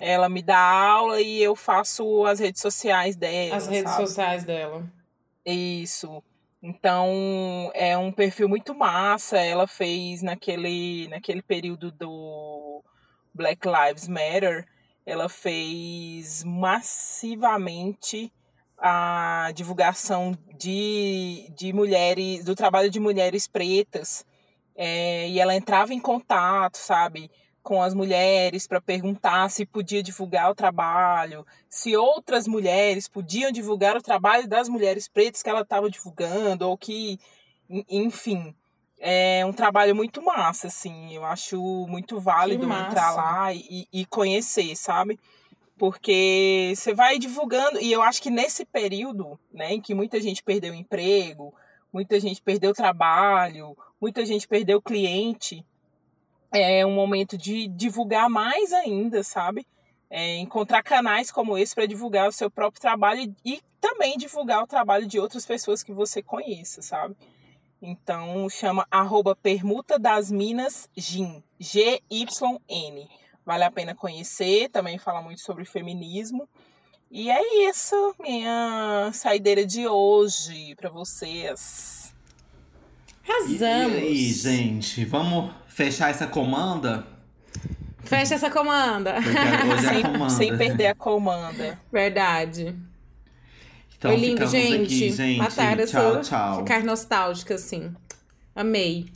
[0.00, 3.54] ela me dá aula e eu faço as redes sociais dela.
[3.54, 4.06] As redes sabe?
[4.06, 4.82] sociais dela.
[5.44, 6.22] Isso.
[6.62, 9.36] Então, é um perfil muito massa.
[9.38, 12.82] Ela fez naquele, naquele período do
[13.34, 14.66] Black Lives Matter,
[15.04, 18.32] ela fez massivamente
[18.78, 24.24] a divulgação de, de mulheres, do trabalho de mulheres pretas,
[24.76, 27.30] é, e ela entrava em contato, sabe,
[27.62, 33.96] com as mulheres para perguntar se podia divulgar o trabalho, se outras mulheres podiam divulgar
[33.96, 37.18] o trabalho das mulheres pretas que ela estava divulgando, ou que,
[37.88, 38.54] enfim,
[38.98, 44.76] é um trabalho muito massa, assim, eu acho muito válido entrar lá e, e conhecer,
[44.76, 45.18] sabe?
[45.76, 50.42] porque você vai divulgando e eu acho que nesse período, né, em que muita gente
[50.42, 51.52] perdeu emprego,
[51.94, 55.64] muita gente perdeu trabalho, muita gente perdeu cliente,
[56.52, 59.64] é um momento de divulgar mais ainda, sabe?
[60.10, 64.66] É, encontrar canais como esse para divulgar o seu próprio trabalho e também divulgar o
[64.66, 67.16] trabalho de outras pessoas que você conheça, sabe?
[67.80, 73.08] Então chama arroba permuta das minas GYN, G-Y-N.
[73.46, 76.48] Vale a pena conhecer, também fala muito sobre feminismo.
[77.10, 82.12] E é isso, minha saideira de hoje para vocês.
[83.28, 83.94] Arrasamos!
[83.94, 87.06] E aí, gente, vamos fechar essa comanda?
[88.04, 89.16] Fecha essa comanda.
[89.16, 90.30] Hoje é a comanda.
[90.30, 91.78] Sem, sem perder a comanda.
[91.90, 92.76] Verdade.
[93.96, 94.82] Então, Foi lindo, gente.
[94.82, 95.38] Aqui, gente.
[95.38, 96.58] Matar tchau, tchau.
[96.58, 97.94] Ficar nostálgica, assim.
[98.54, 99.06] Amei.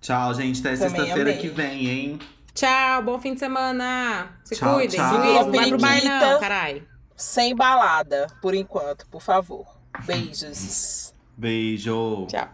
[0.00, 0.60] Tchau, gente.
[0.60, 2.18] Até sexta-feira que vem, hein?
[2.54, 4.38] Tchau, bom fim de semana.
[4.44, 4.98] Se Tchau, cuidem.
[4.98, 5.18] tchau.
[5.18, 6.82] Não vai pro bar não, carai.
[7.20, 9.66] Sem balada, por enquanto, por favor.
[10.06, 11.14] Beijos.
[11.36, 12.26] Beijo.
[12.26, 12.50] Tchau.